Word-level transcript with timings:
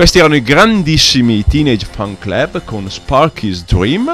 Questi 0.00 0.18
erano 0.18 0.34
i 0.34 0.42
grandissimi 0.42 1.44
Teenage 1.46 1.84
Fan 1.84 2.18
Club 2.18 2.64
con 2.64 2.88
Sparky's 2.90 3.66
Dream. 3.66 4.10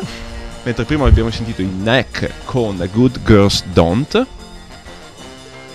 Mentre 0.64 0.84
prima 0.84 1.06
abbiamo 1.06 1.30
sentito 1.30 1.62
i 1.62 1.66
Neck 1.66 2.28
con 2.44 2.76
Good 2.92 3.20
Girls 3.24 3.62
Don't. 3.72 4.26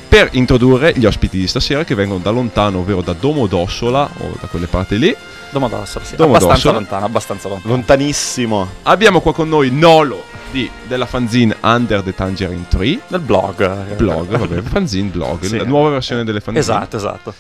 Per 0.09 0.29
introdurre 0.33 0.91
gli 0.97 1.05
ospiti 1.05 1.37
di 1.37 1.47
stasera 1.47 1.85
che 1.85 1.95
vengono 1.95 2.19
da 2.19 2.29
lontano, 2.29 2.79
ovvero 2.79 2.99
da 2.99 3.13
Domodossola 3.13 4.09
o 4.17 4.35
da 4.37 4.47
quelle 4.47 4.67
parti 4.67 4.99
lì. 4.99 5.15
Domodossola, 5.49 6.03
sì. 6.03 6.17
Domodossola. 6.17 6.51
Abbastanza 6.51 6.71
lontano, 6.77 7.05
abbastanza 7.05 7.47
lontano. 7.47 7.73
Lontanissimo. 7.73 8.67
Abbiamo 8.83 9.21
qua 9.21 9.33
con 9.33 9.47
noi 9.47 9.71
Nolo 9.71 10.25
di, 10.51 10.69
della 10.89 11.05
fanzine 11.05 11.55
Under 11.61 12.01
the 12.01 12.13
Tangerine 12.13 12.65
Tree. 12.67 12.99
Nel 13.07 13.21
blog. 13.21 13.95
Blog, 13.95 14.27
vabbè, 14.27 14.61
fanzine 14.61 15.07
blog, 15.07 15.45
Sì. 15.45 15.55
la 15.55 15.63
nuova 15.63 15.91
versione 15.91 16.25
delle 16.25 16.41
fanzine. 16.41 16.59
Esatto, 16.59 16.97
esatto. 16.97 17.33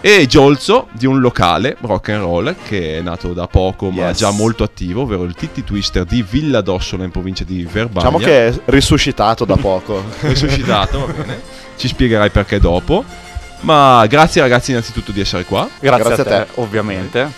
E 0.00 0.26
Giolzo 0.26 0.88
di 0.92 1.06
un 1.06 1.20
locale 1.20 1.76
rock 1.80 2.08
and 2.10 2.22
roll 2.22 2.54
che 2.66 2.98
è 2.98 3.00
nato 3.00 3.32
da 3.32 3.46
poco 3.46 3.90
ma 3.90 4.08
Yes. 4.08 4.18
già 4.18 4.30
molto 4.30 4.62
attivo, 4.64 5.02
ovvero 5.02 5.22
il 5.24 5.34
Titti 5.34 5.64
Twister 5.64 6.04
di 6.04 6.22
Villa 6.28 6.60
d'Ossola 6.60 7.04
in 7.04 7.10
provincia 7.10 7.44
di 7.44 7.62
Verbania. 7.64 8.10
Diciamo 8.10 8.18
che 8.18 8.48
è 8.48 8.54
risuscitato 8.66 9.44
da 9.44 9.56
poco. 9.56 10.02
risuscitato, 10.22 11.06
va 11.06 11.12
bene. 11.12 11.40
Ci 11.76 11.88
spiegherai 11.88 12.30
perché 12.30 12.58
dopo. 12.60 13.04
Ma 13.60 14.04
grazie 14.08 14.40
ragazzi 14.40 14.70
innanzitutto 14.72 15.12
di 15.12 15.20
essere 15.20 15.44
qua. 15.44 15.68
Grazie, 15.78 16.04
Grazie 16.04 16.22
a 16.22 16.26
te, 16.26 16.34
a 16.34 16.44
te. 16.44 16.60
ovviamente. 16.60 17.30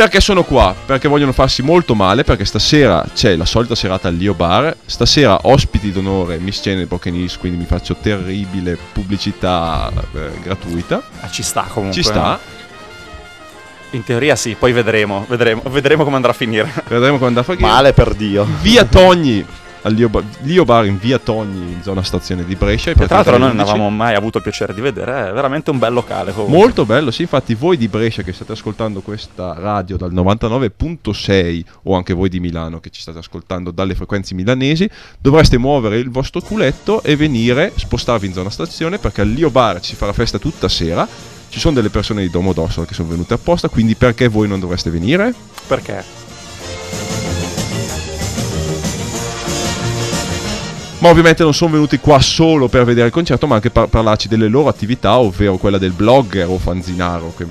Perché 0.00 0.18
sono 0.20 0.44
qua? 0.44 0.74
Perché 0.86 1.08
vogliono 1.08 1.32
farsi 1.32 1.60
molto 1.60 1.94
male, 1.94 2.24
perché 2.24 2.46
stasera 2.46 3.04
c'è 3.14 3.36
la 3.36 3.44
solita 3.44 3.74
serata 3.74 4.08
al 4.08 4.14
Lio 4.14 4.32
Bar, 4.32 4.74
stasera 4.86 5.40
ospiti 5.42 5.92
d'onore 5.92 6.38
Miss 6.38 6.62
Jane 6.62 6.80
e 6.80 6.86
Brokenis, 6.86 7.36
quindi 7.36 7.58
mi 7.58 7.66
faccio 7.66 7.94
terribile 7.96 8.78
pubblicità 8.94 9.92
eh, 10.14 10.30
gratuita. 10.42 11.02
Ah, 11.20 11.28
ci 11.28 11.42
sta 11.42 11.66
comunque. 11.68 12.02
Ci 12.02 12.08
sta, 12.08 12.40
In 13.90 14.02
teoria 14.02 14.36
sì, 14.36 14.56
poi 14.58 14.72
vedremo. 14.72 15.26
Vedremo, 15.28 15.60
vedremo 15.68 16.02
come 16.04 16.16
andrà 16.16 16.30
a 16.30 16.34
finire. 16.34 16.72
vedremo 16.88 17.18
quando 17.18 17.38
andrà 17.38 17.40
a 17.42 17.44
fare. 17.44 17.58
Male 17.60 17.92
per 17.92 18.14
Dio. 18.14 18.46
Via 18.62 18.86
Togni, 18.86 19.44
al 19.82 19.94
Lio 19.94 20.64
Bar, 20.64 20.86
in 20.86 20.98
via 20.98 21.18
Togni, 21.18 21.72
in 21.72 21.82
zona 21.82 22.02
stazione 22.02 22.44
di 22.44 22.54
Brescia. 22.54 22.92
Tra 22.92 23.06
l'altro 23.08 23.38
noi 23.38 23.48
non 23.48 23.58
11. 23.58 23.70
avevamo 23.70 23.90
mai 23.90 24.14
avuto 24.14 24.38
il 24.38 24.42
piacere 24.42 24.74
di 24.74 24.80
vedere. 24.80 25.28
È 25.28 25.32
veramente 25.32 25.70
un 25.70 25.78
bel 25.78 25.92
locale 25.92 26.32
comunque. 26.32 26.58
Molto 26.58 26.84
bello, 26.84 27.10
sì, 27.10 27.22
infatti 27.22 27.54
voi 27.54 27.76
di 27.76 27.88
Brescia 27.88 28.22
che 28.22 28.32
state 28.32 28.52
ascoltando 28.52 29.00
questa 29.00 29.54
radio 29.58 29.96
dal 29.96 30.12
99.6 30.12 31.64
o 31.84 31.94
anche 31.96 32.12
voi 32.12 32.28
di 32.28 32.40
Milano 32.40 32.80
che 32.80 32.90
ci 32.90 33.00
state 33.00 33.18
ascoltando 33.18 33.70
dalle 33.70 33.94
frequenze 33.94 34.34
milanesi, 34.34 34.88
dovreste 35.18 35.58
muovere 35.58 35.98
il 35.98 36.10
vostro 36.10 36.40
culetto 36.40 37.02
e 37.02 37.16
venire, 37.16 37.72
spostarvi 37.74 38.26
in 38.26 38.32
zona 38.32 38.50
stazione 38.50 38.98
perché 38.98 39.22
al 39.22 39.28
Lio 39.28 39.50
Bar 39.50 39.80
ci 39.80 39.94
farà 39.94 40.12
festa 40.12 40.38
tutta 40.38 40.68
sera. 40.68 41.08
Ci 41.48 41.58
sono 41.58 41.74
delle 41.74 41.90
persone 41.90 42.22
di 42.22 42.30
Domodossola 42.30 42.86
che 42.86 42.94
sono 42.94 43.08
venute 43.08 43.34
apposta, 43.34 43.68
quindi 43.68 43.96
perché 43.96 44.28
voi 44.28 44.46
non 44.46 44.60
dovreste 44.60 44.88
venire? 44.88 45.34
Perché? 45.66 46.29
Ma 51.00 51.08
ovviamente 51.08 51.42
non 51.42 51.54
sono 51.54 51.72
venuti 51.72 51.98
qua 51.98 52.20
solo 52.20 52.68
per 52.68 52.84
vedere 52.84 53.06
il 53.06 53.12
concerto, 53.12 53.46
ma 53.46 53.54
anche 53.54 53.70
per 53.70 53.86
parlarci 53.86 54.28
delle 54.28 54.48
loro 54.48 54.68
attività, 54.68 55.18
ovvero 55.18 55.56
quella 55.56 55.78
del 55.78 55.92
blogger 55.92 56.46
o 56.48 56.58
fanzinaro, 56.58 57.32
che, 57.36 57.46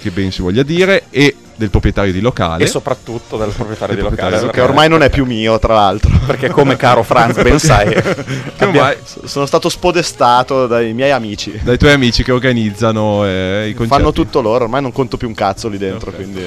che 0.00 0.10
ben 0.10 0.30
si 0.30 0.42
voglia 0.42 0.62
dire, 0.62 1.04
e 1.10 1.34
del 1.56 1.70
proprietario 1.70 2.12
di 2.12 2.20
locale. 2.20 2.62
E 2.62 2.66
soprattutto 2.68 3.36
del 3.36 3.48
proprietario 3.50 3.96
di 3.96 4.00
Del 4.00 4.10
locale. 4.10 4.30
proprietario, 4.36 4.50
Che 4.52 4.60
ormai 4.60 4.88
non 4.88 5.02
è 5.02 5.10
più 5.10 5.24
mio, 5.24 5.58
tra 5.58 5.74
l'altro. 5.74 6.16
Perché 6.24 6.50
come 6.50 6.76
caro 6.76 7.02
Franz 7.02 7.42
ben 7.42 7.58
sai, 7.58 7.92
S- 8.00 9.24
Sono 9.24 9.44
stato 9.44 9.68
spodestato 9.68 10.68
dai 10.68 10.92
miei 10.92 11.10
amici. 11.10 11.58
dai 11.60 11.78
tuoi 11.78 11.90
amici 11.92 12.22
che 12.22 12.30
organizzano 12.30 13.26
eh, 13.26 13.70
i 13.70 13.74
concerti. 13.74 13.88
Fanno 14.00 14.12
tutto 14.12 14.40
loro, 14.40 14.62
ormai 14.64 14.82
non 14.82 14.92
conto 14.92 15.16
più 15.16 15.26
un 15.26 15.34
cazzo 15.34 15.66
lì 15.68 15.78
dentro, 15.78 16.10
Ok. 16.10 16.16
quindi... 16.16 16.42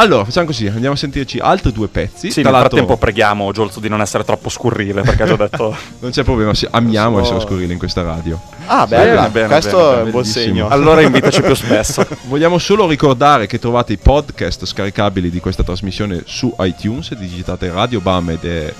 Allora, 0.00 0.24
facciamo 0.24 0.46
così, 0.46 0.66
andiamo 0.68 0.94
a 0.94 0.96
sentirci 0.96 1.38
altri 1.40 1.72
due 1.72 1.88
pezzi. 1.88 2.30
sì, 2.30 2.40
Tra 2.40 2.50
nel 2.50 2.60
l'altro, 2.60 2.76
frattempo 2.78 2.96
preghiamo 2.96 3.50
Giolzo 3.52 3.80
di 3.80 3.88
non 3.88 4.00
essere 4.00 4.22
troppo 4.22 4.48
scurrile, 4.48 5.02
perché 5.02 5.24
ha 5.24 5.26
già 5.26 5.34
detto... 5.36 5.76
non 5.98 6.12
c'è 6.12 6.22
problema, 6.22 6.54
sì, 6.54 6.68
amiamo 6.70 7.16
Sono- 7.24 7.36
essere 7.38 7.40
scurili 7.50 7.72
in 7.72 7.78
questa 7.78 8.02
radio. 8.02 8.40
Ah, 8.66 8.86
bella, 8.86 9.22
Bene, 9.22 9.28
bene, 9.30 9.48
questo 9.48 9.76
bene, 9.76 9.90
è 9.90 10.02
un 10.04 10.10
buon 10.10 10.22
bellissimo. 10.22 10.44
segno. 10.44 10.68
allora 10.68 11.00
invitaci 11.02 11.42
più 11.42 11.54
spesso. 11.54 12.06
Vogliamo 12.28 12.58
solo 12.58 12.86
ricordare 12.86 13.46
che 13.46 13.58
trovate 13.58 13.94
i 13.94 13.96
podcast 13.96 14.66
scaricabili 14.66 15.30
di 15.30 15.40
questa 15.40 15.64
trasmissione 15.64 16.22
su 16.26 16.54
iTunes, 16.60 17.12
digitate 17.14 17.68
Radio 17.72 18.00
Bam 18.00 18.30
ed 18.30 18.44
è... 18.44 18.72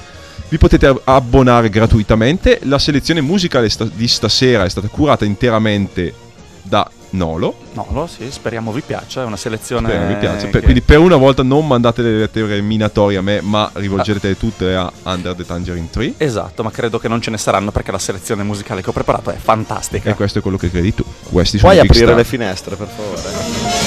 Vi 0.50 0.56
potete 0.56 0.86
ab- 0.86 1.00
abbonare 1.02 1.68
gratuitamente. 1.68 2.60
La 2.62 2.78
selezione 2.78 3.20
musicale 3.22 3.68
sta- 3.68 3.88
di 3.92 4.06
stasera 4.06 4.64
è 4.64 4.68
stata 4.68 4.86
curata 4.86 5.24
interamente 5.24 6.14
da 6.62 6.88
Nolo. 7.10 7.56
No, 7.72 7.86
lo 7.92 8.06
sì, 8.06 8.30
speriamo 8.30 8.72
vi 8.72 8.82
piaccia, 8.84 9.22
è 9.22 9.24
una 9.24 9.36
selezione... 9.36 9.88
Spero 9.88 10.06
vi 10.06 10.14
piace. 10.16 10.46
Per- 10.46 10.52
che- 10.52 10.60
Quindi 10.62 10.80
per 10.82 10.98
una 10.98 11.16
volta 11.16 11.42
non 11.42 11.66
mandate 11.66 12.02
le 12.02 12.18
lettere 12.18 12.60
minatorie 12.60 13.18
a 13.18 13.22
me, 13.22 13.40
ma 13.40 13.70
rivolgetele 13.74 14.36
tutte 14.36 14.74
a 14.74 14.90
Under 15.04 15.34
the 15.34 15.46
Tangerine 15.46 15.88
Tree. 15.90 16.14
Esatto, 16.16 16.62
ma 16.62 16.70
credo 16.70 16.98
che 16.98 17.08
non 17.08 17.20
ce 17.22 17.30
ne 17.30 17.38
saranno 17.38 17.70
perché 17.70 17.90
la 17.92 17.98
selezione 17.98 18.42
musicale 18.42 18.82
che 18.82 18.90
ho 18.90 18.92
preparato 18.92 19.30
è 19.30 19.36
fantastica. 19.36 20.10
E 20.10 20.14
questo 20.14 20.38
è 20.40 20.42
quello 20.42 20.56
che 20.56 20.70
credi 20.70 20.94
tu. 20.94 21.04
Questi 21.30 21.58
sono 21.58 21.72
Puoi 21.72 21.82
i 21.84 21.86
big 21.86 21.96
aprire 21.96 22.14
le 22.16 22.24
finestre, 22.24 22.76
per 22.76 22.88
favore? 22.88 23.77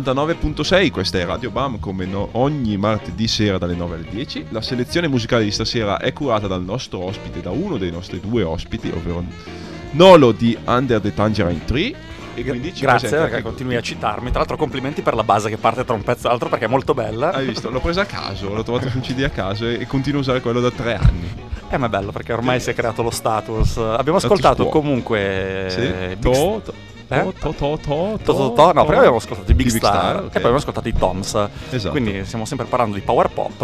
99.6, 0.00 0.90
questa 0.90 1.18
è 1.18 1.24
Radio 1.24 1.50
Bam 1.50 1.78
come 1.80 2.04
no- 2.06 2.28
ogni 2.32 2.76
martedì 2.76 3.26
sera 3.26 3.58
dalle 3.58 3.74
9 3.74 3.94
alle 3.96 4.06
10. 4.08 4.46
La 4.50 4.60
selezione 4.62 5.08
musicale 5.08 5.44
di 5.44 5.50
stasera 5.50 5.98
è 5.98 6.12
curata 6.12 6.46
dal 6.46 6.62
nostro 6.62 7.00
ospite, 7.04 7.40
da 7.40 7.50
uno 7.50 7.76
dei 7.76 7.90
nostri 7.90 8.20
due 8.20 8.42
ospiti, 8.42 8.90
ovvero 8.94 9.24
Nolo 9.92 10.32
di 10.32 10.56
Under 10.66 11.00
the 11.00 11.12
Tangerine 11.12 11.64
Tree. 11.64 11.94
E 12.34 12.44
quindi 12.44 12.72
ci 12.72 12.82
Grazie 12.82 13.08
perché 13.08 13.24
anche- 13.24 13.42
continui 13.42 13.74
a 13.74 13.80
citarmi. 13.80 14.28
Tra 14.30 14.38
l'altro, 14.38 14.56
complimenti 14.56 15.02
per 15.02 15.14
la 15.14 15.24
base 15.24 15.48
che 15.48 15.56
parte 15.56 15.84
tra 15.84 15.94
un 15.94 16.02
pezzo 16.02 16.26
e 16.26 16.30
l'altro 16.30 16.48
perché 16.48 16.66
è 16.66 16.68
molto 16.68 16.94
bella. 16.94 17.32
Hai 17.32 17.46
visto? 17.46 17.68
L'ho 17.68 17.80
presa 17.80 18.02
a 18.02 18.06
caso, 18.06 18.54
l'ho 18.54 18.62
trovato 18.62 18.88
su 18.88 18.96
un 18.98 19.02
CD 19.02 19.22
a 19.24 19.30
caso 19.30 19.66
e, 19.66 19.80
e 19.80 19.86
continuo 19.86 20.18
a 20.18 20.22
usare 20.22 20.40
quello 20.40 20.60
da 20.60 20.70
tre 20.70 20.94
anni. 20.94 21.46
Eh, 21.70 21.76
ma 21.76 21.86
è 21.86 21.88
bello 21.88 22.12
perché 22.12 22.32
ormai 22.32 22.60
si 22.60 22.70
è 22.70 22.74
creato 22.74 23.02
lo 23.02 23.10
status. 23.10 23.76
Abbiamo 23.78 24.18
ascoltato 24.18 24.66
comunque. 24.68 25.66
Sì. 25.68 25.80
Big 26.16 26.20
To, 26.20 26.60
to? 26.64 26.72
To, 27.08 27.32
to, 27.40 27.54
to, 27.54 27.78
To- 27.78 28.18
to- 28.22 28.52
to- 28.52 28.72
No, 28.72 28.84
prima 28.84 28.98
abbiamo 28.98 29.16
ascoltato 29.16 29.50
i 29.50 29.54
Big, 29.54 29.68
Star, 29.68 29.78
Star, 29.92 30.14
e 30.16 30.18
ok. 30.18 30.28
poi 30.30 30.36
abbiamo 30.36 30.56
ascoltato 30.56 30.88
i 30.88 30.92
Toms. 30.92 31.48
Esatto. 31.70 31.90
Quindi 31.90 32.24
stiamo 32.24 32.44
sempre 32.44 32.66
parlando 32.66 32.94
di 32.96 33.00
power 33.00 33.28
pop. 33.30 33.60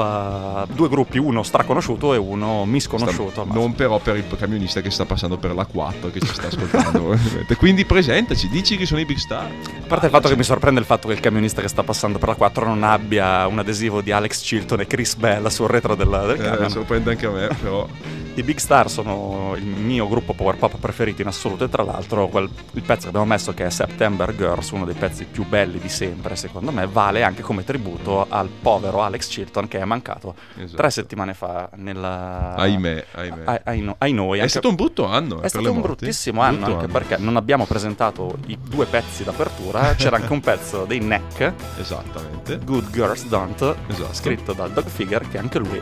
eh, 0.68 0.72
due 0.74 0.88
gruppi, 0.88 1.18
uno 1.18 1.42
straconosciuto 1.42 2.14
e 2.14 2.16
uno 2.16 2.64
misconosciuto. 2.64 3.44
ma- 3.44 3.54
Non 3.54 3.74
però 3.74 3.98
per 3.98 4.16
il 4.16 4.24
camionista 4.38 4.80
che 4.80 4.90
sta 4.90 5.04
passando 5.04 5.36
per 5.36 5.54
la 5.54 5.66
4 5.66 6.10
che 6.10 6.20
ci 6.20 6.32
sta 6.32 6.46
ascoltando. 6.48 7.16
Quindi 7.58 7.84
presentaci, 7.84 8.48
dici 8.48 8.76
che 8.76 8.86
sono 8.86 9.00
i 9.00 9.04
Big 9.04 9.18
Star. 9.18 9.44
A 9.44 9.86
parte 9.86 10.06
il 10.06 10.12
fatto 10.12 10.28
che 10.28 10.36
mi 10.36 10.42
sorprende 10.42 10.80
il 10.80 10.86
fatto 10.86 11.08
che 11.08 11.14
il 11.14 11.20
camionista 11.20 11.60
che 11.60 11.68
sta 11.68 11.82
passando 11.82 12.18
per 12.18 12.28
la 12.28 12.34
4 12.34 12.64
non 12.66 12.82
abbia 12.82 13.46
un 13.46 13.58
adesivo 13.58 14.00
di 14.00 14.10
Alex 14.12 14.40
Chilton 14.42 14.80
e 14.80 14.86
Chris 14.86 15.14
Bell 15.16 15.46
sul 15.48 15.68
retro 15.68 15.94
del, 15.94 16.08
del 16.08 16.40
Eh, 16.40 16.42
camion. 16.50 16.70
sorprende 16.70 17.10
anche 17.10 17.26
a 17.26 17.30
me, 17.30 17.48
però. 17.60 17.86
I 18.36 18.42
Big 18.42 18.56
Star 18.58 18.90
sono 18.90 19.54
il 19.56 19.64
mio 19.64 20.08
gruppo 20.08 20.32
power 20.32 20.56
pop 20.56 20.76
preferito 20.78 21.22
in 21.22 21.28
assoluto 21.28 21.62
e 21.64 21.68
tra 21.68 21.84
l'altro 21.84 22.26
quel- 22.26 22.50
il 22.72 22.82
pezzo 22.82 23.02
che 23.02 23.08
abbiamo 23.08 23.26
messo 23.26 23.54
che 23.54 23.64
è 23.64 23.70
September 23.70 24.34
Girls, 24.34 24.70
uno 24.70 24.84
dei 24.84 24.94
pezzi 24.96 25.24
più 25.24 25.46
belli 25.46 25.78
di 25.78 25.88
sempre 25.88 26.34
secondo 26.34 26.72
me, 26.72 26.86
vale 26.88 27.22
anche 27.22 27.42
come 27.42 27.62
tributo 27.62 28.26
al 28.28 28.48
povero 28.48 29.02
Alex 29.02 29.28
Chilton 29.28 29.68
che 29.68 29.78
è 29.78 29.84
mancato 29.84 30.34
Esatto. 30.58 30.76
tre 30.76 30.90
settimane 30.90 31.32
fa 31.34 31.68
nella... 31.76 32.54
Ahimè, 32.56 33.04
ahimè. 33.12 33.42
Ai, 33.44 33.58
ai 33.64 33.80
no- 33.82 33.94
ai 33.98 34.12
noi. 34.12 34.38
È 34.38 34.40
anche- 34.40 34.48
stato 34.50 34.68
un 34.68 34.74
brutto 34.74 35.06
anno. 35.06 35.40
eh, 35.40 35.44
è 35.44 35.48
stato 35.48 35.70
un 35.70 35.76
morti. 35.78 35.86
bruttissimo 35.98 36.40
anno 36.40 36.58
Brutto 36.64 36.72
anche 36.80 36.92
perché 36.92 37.16
non 37.18 37.36
abbiamo 37.36 37.66
presentato 37.66 38.36
i 38.46 38.58
due 38.60 38.86
pezzi 38.86 39.22
d'apertura, 39.22 39.94
c'era 39.94 40.16
anche 40.16 40.32
un 40.32 40.40
pezzo 40.40 40.84
dei 40.86 40.98
Neck, 40.98 41.52
Esattamente. 41.78 42.58
Good 42.64 42.90
Girls 42.90 43.26
Don't, 43.28 43.76
Esatto. 43.86 44.12
scritto 44.12 44.52
dal 44.54 44.72
Dog 44.72 44.86
Figure 44.88 45.24
che 45.28 45.38
anche 45.38 45.58
lui 45.60 45.78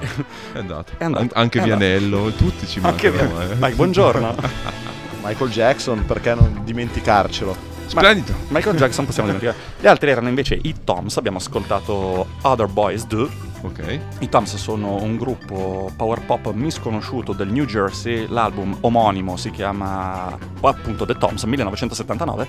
È 0.52 0.58
andato. 0.58 0.92
È 0.98 1.04
andato, 1.04 1.22
An- 1.22 1.30
anche 1.32 1.58
è 1.58 1.62
andato. 1.62 1.80
Tutti 2.42 2.66
ci 2.66 2.80
anche 2.82 3.08
mancano. 3.10 3.40
eh. 3.40 3.54
Mike, 3.54 3.74
buongiorno. 3.76 4.34
Michael 5.22 5.50
Jackson, 5.50 6.04
perché 6.04 6.34
non 6.34 6.62
dimenticarcelo? 6.64 7.54
Splendido. 7.86 8.32
Michael 8.48 8.76
Jackson 8.76 9.04
possiamo 9.04 9.28
dimenticare. 9.28 9.62
Gli 9.78 9.86
altri 9.86 10.10
erano 10.10 10.28
invece 10.28 10.58
i 10.60 10.74
Toms, 10.82 11.16
abbiamo 11.18 11.36
ascoltato 11.38 12.26
Other 12.42 12.66
Boys 12.66 13.06
Do. 13.06 13.30
Ok. 13.60 14.00
I 14.18 14.28
Toms 14.28 14.56
sono 14.56 15.00
un 15.00 15.16
gruppo 15.16 15.92
power 15.96 16.22
pop 16.22 16.52
misconosciuto 16.52 17.32
del 17.32 17.48
New 17.52 17.64
Jersey, 17.64 18.26
l'album 18.28 18.76
omonimo 18.80 19.36
si 19.36 19.50
chiama 19.52 20.36
appunto 20.62 21.06
The 21.06 21.16
Toms 21.16 21.44
1979, 21.44 22.48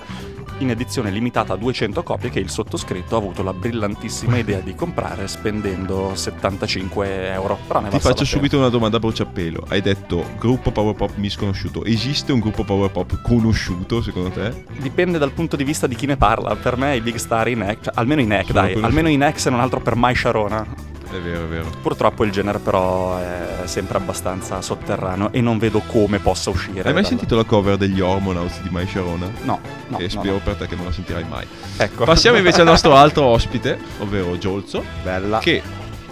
in 0.58 0.70
edizione 0.70 1.10
limitata 1.10 1.54
a 1.54 1.56
200 1.56 2.02
copie 2.02 2.30
che 2.30 2.38
il 2.38 2.50
sottoscritto 2.50 3.14
ha 3.16 3.18
avuto 3.18 3.42
la 3.42 3.52
brillantissima 3.52 4.38
idea 4.38 4.60
di 4.60 4.74
comprare 4.74 5.26
spendendo 5.28 6.14
75 6.14 7.32
euro. 7.32 7.58
Però 7.66 7.80
ne 7.80 7.88
Ti 7.90 8.00
faccio 8.00 8.24
subito 8.24 8.58
una 8.58 8.68
domanda 8.68 8.96
a 8.96 9.00
bruciapelo. 9.00 9.66
Hai 9.68 9.80
detto 9.80 10.24
gruppo 10.38 10.70
power 10.70 10.94
pop 10.94 11.12
misconosciuto. 11.16 11.84
Esiste 11.84 12.32
un 12.32 12.40
gruppo 12.40 12.64
power 12.64 12.90
pop 12.90 13.20
conosciuto 13.22 14.02
secondo 14.02 14.30
te? 14.30 14.64
Dipende 14.78 15.18
dal 15.18 15.32
punto 15.32 15.56
di 15.56 15.64
vista 15.64 15.86
di 15.86 15.94
chi 15.94 16.06
ne 16.06 16.16
parla. 16.16 16.54
Per 16.56 16.76
me 16.76 16.96
i 16.96 17.00
Big 17.00 17.16
Star 17.16 17.48
i 17.48 17.54
Neck, 17.54 17.84
cioè, 17.84 17.94
almeno 17.96 18.20
i 18.20 18.26
Neck, 18.26 18.46
Sono 18.46 18.60
dai, 18.60 18.74
almeno 18.74 19.08
i 19.08 19.16
Neck 19.16 19.40
se 19.40 19.50
non 19.50 19.60
altro 19.60 19.80
per 19.80 19.94
Mai 19.96 20.14
Sharona. 20.14 20.92
È 21.14 21.20
vero, 21.20 21.44
è 21.44 21.46
vero. 21.46 21.70
Purtroppo 21.80 22.24
il 22.24 22.32
genere 22.32 22.58
però 22.58 23.16
è 23.18 23.66
sempre 23.66 23.98
abbastanza 23.98 24.60
sotterraneo 24.60 25.30
e 25.30 25.40
non 25.40 25.58
vedo 25.58 25.78
come 25.86 26.18
possa 26.18 26.50
uscire. 26.50 26.80
Hai 26.80 26.92
mai 26.92 27.02
dal- 27.02 27.06
sentito 27.06 27.36
la 27.36 27.44
cover 27.44 27.76
degli 27.76 28.00
Hormonauts 28.00 28.60
di 28.62 28.68
Mai 28.68 28.88
Sharona? 28.88 29.30
No, 29.42 29.60
no, 29.88 29.98
e 29.98 30.02
no, 30.02 30.08
spero 30.08 30.32
no. 30.34 30.40
per 30.40 30.56
te 30.56 30.66
che 30.66 30.74
non 30.74 30.86
la 30.86 30.92
sentirai 30.92 31.24
mai. 31.28 31.46
Ecco. 31.76 32.04
Passiamo 32.04 32.36
invece 32.36 32.62
al 32.62 32.66
nostro 32.66 32.96
altro 32.98 33.26
ospite, 33.26 33.78
ovvero 34.00 34.36
Giolzo, 34.38 34.82
Bella. 35.04 35.38
che 35.38 35.62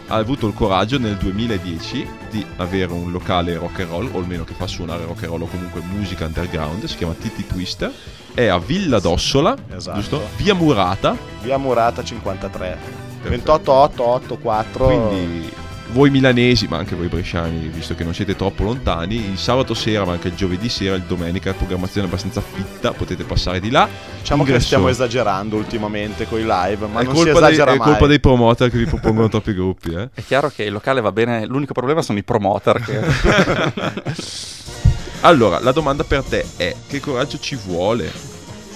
ha 0.07 0.15
avuto 0.15 0.47
il 0.47 0.55
coraggio 0.55 1.01
nel 1.01 1.17
2010 1.17 2.09
di 2.31 2.47
avere 2.59 2.93
un 2.93 3.11
locale 3.11 3.57
rock 3.57 3.81
and 3.81 3.89
roll, 3.91 4.09
o 4.13 4.19
almeno 4.19 4.45
che 4.45 4.55
fa 4.55 4.69
suonare 4.69 5.05
rock 5.05 5.25
and 5.25 5.31
roll 5.33 5.43
o 5.43 5.47
comunque 5.47 5.81
musica 5.81 6.27
underground, 6.27 6.85
si 6.85 6.97
chiama 6.97 7.15
Titi 7.15 7.45
Twister, 7.45 7.93
è 8.35 8.47
a 8.47 8.59
Villa 8.59 9.01
d'Ossola, 9.01 9.57
Esatto. 9.75 9.99
giusto? 9.99 10.29
Via 10.37 10.55
Murata, 10.55 11.17
Via 11.43 11.59
Murata 11.59 12.05
53. 12.05 13.02
28884. 13.29 14.85
quindi 14.85 15.51
voi 15.93 16.11
milanesi, 16.11 16.67
ma 16.67 16.79
anche 16.79 16.95
voi 16.97 17.09
bresciani, 17.09 17.69
visto 17.69 17.95
che 17.95 18.03
non 18.03 18.15
siete 18.15 18.35
troppo 18.35 18.65
lontani, 18.65 19.33
il 19.33 19.39
sabato 19.39 19.75
sera, 19.75 20.05
ma 20.05 20.13
anche 20.13 20.29
il 20.29 20.35
giovedì 20.35 20.69
sera, 20.69 20.95
il 20.97 21.03
domenica, 21.03 21.53
programmazione 21.53 22.07
abbastanza 22.07 22.41
fitta, 22.41 22.93
potete 22.93 23.25
passare 23.25 23.61
di 23.61 23.71
là. 23.71 23.89
diciamo 24.19 24.43
che 24.43 24.51
Ingresso- 24.51 24.67
stiamo 24.69 24.89
esagerando 24.89 25.57
ultimamente 25.57 26.27
con 26.27 26.41
i 26.41 26.45
live, 26.45 26.87
ma 26.87 27.01
è 27.01 27.05
non 27.05 27.15
si 27.15 27.25
colpa, 27.25 27.41
dei, 27.41 27.53
esagera 27.53 27.73
è 27.73 27.77
colpa 27.77 28.07
dei 28.07 28.21
promoter 28.21 28.71
che 28.71 28.79
vi 28.79 28.87
propongono 28.87 29.29
troppi 29.29 29.53
gruppi, 29.53 29.93
eh? 29.93 30.09
È 30.15 30.23
chiaro 30.25 30.51
che 30.55 30.65
il 30.65 30.73
locale 30.73 31.01
va 31.01 31.13
bene, 31.13 31.45
l'unico 31.45 31.75
problema 31.75 32.01
sono 32.01 32.19
i 32.19 32.23
promoter. 32.23 32.81
Che... 32.81 33.01
Allora, 35.25 35.61
la 35.61 35.71
domanda 35.71 36.03
per 36.03 36.25
te 36.25 36.45
è: 36.57 36.75
che 36.89 36.99
coraggio 36.99 37.39
ci 37.39 37.55
vuole? 37.55 38.32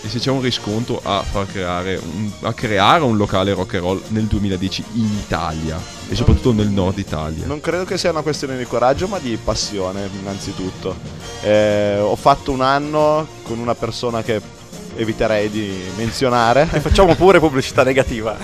E 0.07 0.09
se 0.09 0.21
c'è 0.21 0.31
un 0.31 0.41
riscontro 0.41 1.01
a 1.03 1.21
far 1.29 1.49
creare 1.49 1.97
un, 2.01 2.31
a 2.43 2.53
creare 2.53 3.03
un 3.03 3.17
locale 3.17 3.53
rock 3.53 3.75
and 3.75 3.83
roll 3.83 4.01
nel 4.11 4.27
2010 4.27 4.85
in 4.93 5.05
Italia 5.21 5.81
e 6.09 6.15
soprattutto 6.15 6.53
nel 6.53 6.69
nord 6.69 6.97
Italia? 6.99 7.45
Non 7.45 7.61
credo 7.61 7.83
che 7.85 7.99
sia 7.99 8.11
una 8.11 8.21
questione 8.21 8.57
di 8.57 8.65
coraggio, 8.67 9.09
ma 9.09 9.19
di 9.19 9.37
passione, 9.37 10.09
innanzitutto. 10.21 10.95
Eh, 11.43 11.99
ho 11.99 12.15
fatto 12.15 12.53
un 12.53 12.61
anno 12.61 13.27
con 13.43 13.59
una 13.59 13.75
persona 13.75 14.23
che 14.23 14.41
eviterei 14.95 15.51
di 15.51 15.77
menzionare. 15.97 16.69
E 16.77 16.79
facciamo 16.79 17.17
pure 17.17 17.41
pubblicità 17.41 17.83
negativa. 17.83 18.37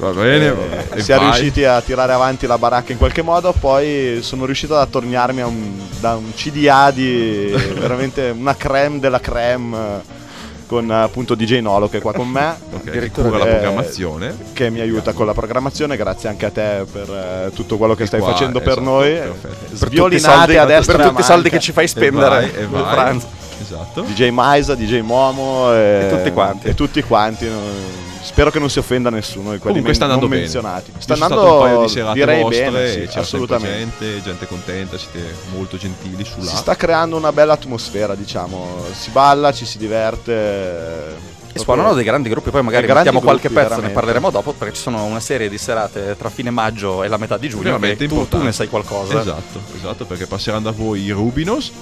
Va 0.00 0.10
bene, 0.10 0.46
Eh, 0.90 0.98
e 0.98 1.02
si 1.02 1.12
è 1.12 1.16
vai. 1.16 1.26
riusciti 1.26 1.62
a 1.62 1.80
tirare 1.82 2.14
avanti 2.14 2.48
la 2.48 2.58
baracca 2.58 2.90
in 2.90 2.98
qualche 2.98 3.22
modo, 3.22 3.52
poi 3.52 4.18
sono 4.22 4.44
riuscito 4.44 4.74
ad 4.74 4.80
attorniarmi 4.80 5.40
a 5.40 5.46
un, 5.46 5.78
da 6.00 6.16
un 6.16 6.34
CDA 6.34 6.90
di 6.90 7.54
veramente 7.78 8.34
una 8.36 8.56
creme 8.56 8.98
della 8.98 9.20
creme 9.20 10.24
con 10.66 10.90
appunto 10.90 11.34
DJ 11.34 11.60
Nolo 11.60 11.88
che 11.88 11.98
è 11.98 12.00
qua 12.00 12.12
con 12.12 12.28
me 12.28 12.56
Ok, 12.74 12.90
che 12.90 13.10
cura 13.10 13.38
la 13.38 13.46
eh, 13.46 13.50
programmazione. 13.54 14.36
che 14.52 14.70
mi 14.70 14.80
aiuta 14.80 15.12
con 15.12 15.26
la 15.26 15.32
programmazione 15.32 15.96
grazie 15.96 16.28
anche 16.28 16.46
a 16.46 16.50
te 16.50 16.84
per 16.90 17.08
eh, 17.08 17.50
tutto 17.54 17.76
quello 17.76 17.94
che 17.94 18.02
E 18.02 18.06
stai 18.06 18.20
qua, 18.20 18.32
facendo 18.32 18.58
per 18.60 18.72
esatto, 18.72 18.84
noi 18.84 19.12
perfetto. 19.14 19.48
Per 19.48 19.68
tutti 19.68 19.84
i 19.84 20.18
sviolinate 20.18 20.58
a 20.58 20.64
destra 20.64 20.96
per 20.96 21.06
e 21.06 21.08
tutti 21.08 21.20
i 21.20 21.24
soldi 21.24 21.50
che 21.50 21.58
ci 21.60 21.72
fai 21.72 21.84
E 21.84 21.88
spendere 21.88 22.28
vai, 22.28 22.52
e 22.54 22.66
vai. 22.66 22.82
pranzo. 22.94 23.26
Esatto. 23.62 24.02
DJ 24.02 24.28
Maisa, 24.30 24.74
DJ 24.74 25.00
Momo 25.00 25.72
e, 25.72 26.06
E 26.06 26.08
tutti 26.16 26.30
quanti. 26.32 26.66
e 26.68 26.74
tutti 26.74 27.02
quanti, 27.02 27.48
no? 27.48 27.58
Spero 28.26 28.50
che 28.50 28.58
non 28.58 28.68
si 28.68 28.78
offenda 28.78 29.08
nessuno 29.08 29.52
di 29.52 29.58
quelli 29.58 29.76
Comunque 29.80 29.94
sta 29.94 30.06
men- 30.06 30.14
andando 30.14 30.20
non 30.20 30.28
bene. 30.28 30.42
menzionati. 30.42 30.90
Io 30.90 31.00
Sta 31.00 31.14
sono 31.14 31.24
andando 31.26 31.46
stato 31.46 31.62
un 31.62 31.68
paio 31.70 31.80
di 31.82 31.88
serate 31.88 32.18
direi 32.18 32.42
vostre 32.42 32.70
bene, 32.70 32.88
sì, 32.88 32.94
sempre 33.00 33.20
assolutamente. 33.20 33.78
gente, 33.78 34.22
gente 34.22 34.46
contenta, 34.48 34.98
siete 34.98 35.34
molto 35.54 35.76
gentili 35.76 36.24
su 36.24 36.38
là. 36.40 36.44
Si 36.50 36.56
sta 36.56 36.74
creando 36.76 37.16
una 37.16 37.32
bella 37.32 37.52
atmosfera, 37.54 38.14
diciamo. 38.14 38.84
Si 38.92 39.10
balla, 39.10 39.52
ci 39.52 39.64
si 39.64 39.78
diverte. 39.78 41.34
E 41.52 41.58
suonano 41.58 41.94
dei 41.94 42.04
grandi 42.04 42.28
gruppi, 42.28 42.50
poi 42.50 42.62
magari 42.62 42.86
mettiamo 42.86 43.20
qualche 43.20 43.48
gruppi, 43.48 43.54
pezzo, 43.54 43.68
ne 43.68 43.68
veramente. 43.76 43.94
parleremo 43.94 44.30
dopo, 44.30 44.52
perché 44.52 44.74
ci 44.74 44.82
sono 44.82 45.04
una 45.04 45.20
serie 45.20 45.48
di 45.48 45.56
serate 45.56 46.14
tra 46.18 46.28
fine 46.28 46.50
maggio 46.50 47.02
e 47.02 47.08
la 47.08 47.16
metà 47.16 47.38
di 47.38 47.48
giugno 47.48 47.62
Veramente 47.62 48.06
tu, 48.06 48.28
tu 48.28 48.42
ne 48.42 48.52
sai 48.52 48.68
qualcosa. 48.68 49.18
Esatto, 49.20 49.60
esatto, 49.74 50.04
perché 50.04 50.26
passeranno 50.26 50.64
da 50.64 50.70
voi 50.72 51.00
i 51.04 51.10
Rubinos, 51.12 51.72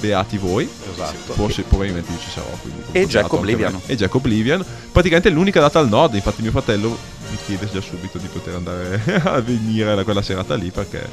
beati 0.00 0.38
voi. 0.38 0.68
Esatto. 0.92 1.32
Forse 1.34 1.62
probabilmente 1.62 2.10
io 2.12 2.18
ci 2.18 2.30
sarò. 2.30 2.48
quindi 2.60 2.82
E 2.92 3.06
Jack 3.06 3.32
Oblivion. 3.32 3.80
E 3.86 3.96
Jack 3.96 4.14
Oblivion. 4.14 4.64
Praticamente 4.92 5.28
è 5.28 5.32
l'unica 5.32 5.60
data 5.60 5.78
al 5.78 5.88
nord. 5.88 6.14
Infatti, 6.14 6.42
mio 6.42 6.50
fratello 6.50 6.96
mi 7.30 7.36
chiede 7.44 7.68
già 7.70 7.80
subito 7.80 8.18
di 8.18 8.26
poter 8.26 8.54
andare 8.54 9.02
a 9.24 9.40
venire 9.40 9.92
a 9.92 10.04
quella 10.04 10.22
serata 10.22 10.54
lì. 10.54 10.70
Perché 10.70 11.06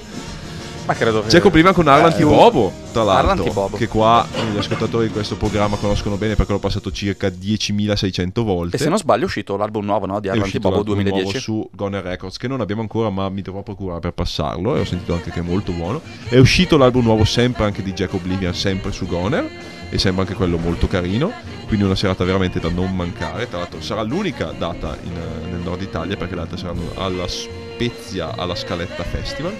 Ma 0.86 0.94
credo 0.94 1.22
che... 1.24 1.30
Jack 1.30 1.46
Oblivion 1.46 1.74
con 1.74 1.88
Arlan 1.88 2.12
Eh, 2.12 2.16
Tibobo, 2.16 2.72
tra 2.92 3.04
l'altro. 3.04 3.44
Tibobo. 3.44 3.76
Che 3.76 3.88
qua 3.88 4.26
gli 4.54 4.58
ascoltatori 4.58 5.08
di 5.08 5.14
questo 5.14 5.36
programma 5.36 5.78
conoscono 5.78 6.16
bene 6.16 6.36
perché 6.36 6.52
l'ho 6.52 6.60
passato 6.60 6.92
circa 6.92 7.28
10.600 7.28 8.44
volte. 8.44 8.76
E 8.76 8.80
se 8.80 8.90
non 8.90 8.98
sbaglio 9.00 9.24
è 9.24 9.26
uscito 9.26 9.58
l'album 9.58 9.84
nuovo, 9.84 10.06
no? 10.06 10.20
Di 10.20 10.28
Arlan 10.30 10.44
uscito 10.44 10.70
Bobo 10.70 10.76
l'album 10.76 10.94
nuovo 11.02 11.12
2010. 11.12 11.40
su 11.44 11.68
Goner 11.74 12.04
Records 12.04 12.38
che 12.38 12.48
non 12.48 12.62
abbiamo 12.62 12.82
ancora 12.82 13.10
ma 13.10 13.28
mi 13.30 13.42
dovrò 13.42 13.64
procurare 13.64 14.00
per 14.00 14.12
passarlo 14.12 14.76
e 14.76 14.82
ho 14.82 14.86
sentito 14.86 15.14
anche 15.14 15.32
che 15.32 15.40
è 15.40 15.44
molto 15.44 15.72
buono 15.72 16.02
è 16.30 16.38
uscito 16.38 16.78
l'album 16.78 17.04
nuovo 17.04 17.24
sempre 17.26 17.64
anche 17.64 17.82
di 17.82 17.92
Jack 17.94 18.14
Oblivion 18.14 18.54
sempre 18.54 18.92
su 18.92 19.08
Goner 19.08 19.50
e 19.90 19.98
sembra 19.98 20.24
anche 20.24 20.36
quello 20.36 20.58
molto 20.58 20.88
carino 20.88 21.32
quindi 21.68 21.86
una 21.86 21.96
serata 21.96 22.24
veramente 22.24 22.60
da 22.60 22.70
non 22.70 22.96
mancare 22.96 23.50
tra 23.50 23.60
l'altro 23.60 23.82
sarà 23.82 24.04
l'unica 24.04 24.52
data 24.52 24.96
in, 25.04 25.14
nel 25.50 25.62
nord 25.62 25.82
Italia 25.82 26.16
perché 26.16 26.36
le 26.36 26.42
altre 26.42 26.58
saranno 26.58 26.92
alla 26.96 27.28
Spezia 27.28 28.36
alla 28.36 28.56
Scaletta 28.56 29.04
Festival 29.04 29.54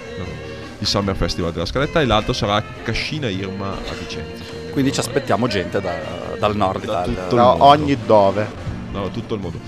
il 0.78 0.86
Summer 0.86 1.16
Festival 1.16 1.52
della 1.52 1.66
Scaletta 1.66 2.00
e 2.00 2.04
l'altro 2.06 2.32
sarà 2.32 2.56
a 2.56 2.62
Cascina 2.82 3.28
Irma 3.28 3.70
a 3.72 3.94
Vicenza 3.98 4.42
Quindi 4.72 4.92
ci 4.92 5.00
aspettiamo 5.00 5.46
gente 5.46 5.80
da- 5.80 6.34
dal 6.38 6.54
nord 6.56 6.84
Da 6.84 7.02
Italia. 7.04 7.14
tutto 7.22 7.34
il 7.34 7.40
Da 7.40 7.44
mondo. 7.46 7.64
ogni 7.64 7.96
dove. 8.06 8.46
no, 8.92 9.10
tutto 9.10 9.34
il 9.34 9.40
mondo 9.40 9.58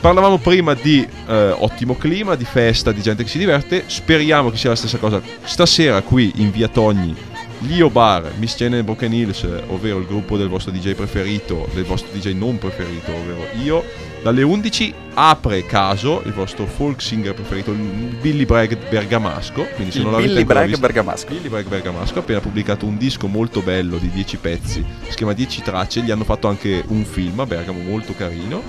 Parlavamo 0.00 0.38
prima 0.38 0.74
di 0.74 1.06
eh, 1.26 1.50
ottimo 1.58 1.96
clima, 1.96 2.36
di 2.36 2.44
festa, 2.44 2.92
di 2.92 3.02
gente 3.02 3.24
che 3.24 3.28
si 3.28 3.36
diverte. 3.38 3.82
Speriamo 3.88 4.48
che 4.48 4.56
sia 4.56 4.70
la 4.70 4.76
stessa 4.76 4.96
cosa 4.98 5.20
stasera 5.42 6.02
qui 6.02 6.34
in 6.36 6.52
via 6.52 6.68
Togni. 6.68 7.16
Lio 7.62 7.90
Bar, 7.90 8.30
Miss 8.36 8.54
Jane 8.54 8.84
Broken 8.84 9.12
Hills, 9.12 9.44
ovvero 9.66 9.98
il 9.98 10.06
gruppo 10.06 10.36
del 10.36 10.46
vostro 10.48 10.70
DJ 10.70 10.92
preferito, 10.94 11.68
del 11.74 11.82
vostro 11.82 12.10
DJ 12.16 12.32
non 12.34 12.58
preferito, 12.58 13.10
ovvero 13.12 13.44
io. 13.60 13.82
Dalle 14.22 14.42
11 14.42 14.94
apre 15.14 15.64
caso 15.64 16.22
il 16.24 16.32
vostro 16.32 16.66
folk 16.66 17.00
singer 17.00 17.34
preferito, 17.34 17.70
il 17.70 17.78
Billy 18.20 18.44
Bragg 18.44 18.74
Bergamasco. 18.88 19.66
Quindi 19.74 19.92
se 19.92 19.98
Il 19.98 20.04
non 20.04 20.12
l'avete 20.12 20.32
Billy 20.32 20.44
Bragg 20.44 20.66
visto- 20.66 20.80
Bergamasco. 20.80 21.28
Billy 21.28 21.48
Bragg 21.48 21.66
Bergamasco 21.66 22.18
ha 22.18 22.22
appena 22.22 22.40
pubblicato 22.40 22.84
un 22.84 22.96
disco 22.98 23.26
molto 23.28 23.60
bello 23.62 23.96
di 23.96 24.10
10 24.10 24.36
pezzi, 24.38 24.84
si 25.08 25.14
chiama 25.16 25.32
10 25.32 25.62
tracce, 25.62 26.00
gli 26.02 26.10
hanno 26.10 26.24
fatto 26.24 26.48
anche 26.48 26.82
un 26.88 27.04
film 27.04 27.38
a 27.40 27.46
Bergamo 27.46 27.80
molto 27.80 28.12
carino, 28.14 28.60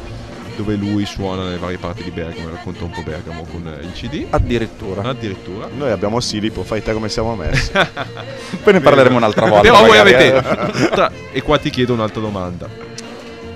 dove 0.55 0.75
lui 0.75 1.05
suona 1.05 1.43
nelle 1.45 1.57
varie 1.57 1.77
parti 1.77 2.03
di 2.03 2.11
Bergamo 2.11 2.47
e 2.49 2.51
racconta 2.51 2.83
un 2.83 2.91
po' 2.91 3.01
Bergamo 3.01 3.43
con 3.49 3.61
il 3.81 3.91
CD. 3.93 4.25
Addirittura. 4.29 5.01
Addirittura. 5.03 5.67
Noi 5.75 5.89
abbiamo 5.91 6.19
Silipo, 6.19 6.63
fai 6.63 6.83
te 6.83 6.93
come 6.93 7.09
siamo 7.09 7.35
messi. 7.35 7.71
Poi 8.63 8.73
ne 8.73 8.79
parleremo 8.81 9.17
un'altra 9.17 9.45
volta. 9.47 9.61
Però 9.61 9.83
voi 9.85 9.97
avete... 9.97 10.35
eh. 10.35 10.89
tra- 10.89 11.11
e 11.31 11.41
qua 11.41 11.57
ti 11.57 11.69
chiedo 11.69 11.93
un'altra 11.93 12.21
domanda. 12.21 12.67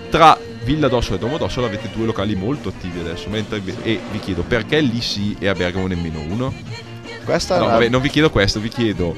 Tra 0.10 0.38
Villa 0.64 0.88
d'Ossola 0.88 1.18
e 1.18 1.20
Domodossola 1.20 1.68
avete 1.68 1.90
due 1.94 2.06
locali 2.06 2.36
molto 2.36 2.70
attivi 2.70 3.00
adesso, 3.00 3.30
mentre 3.30 3.62
e 3.84 4.00
vi 4.12 4.20
chiedo 4.20 4.44
perché 4.44 4.80
lì 4.80 5.02
sì 5.02 5.36
e 5.40 5.48
a 5.48 5.54
Bergamo 5.54 5.88
nemmeno 5.88 6.20
uno? 6.22 6.54
Questa 7.26 7.58
No, 7.58 7.66
una- 7.66 7.74
vabbè, 7.74 7.90
non 7.90 8.02
vi 8.02 8.10
chiedo 8.10 8.30
questo, 8.30 8.60
vi 8.60 8.70
chiedo 8.70 9.16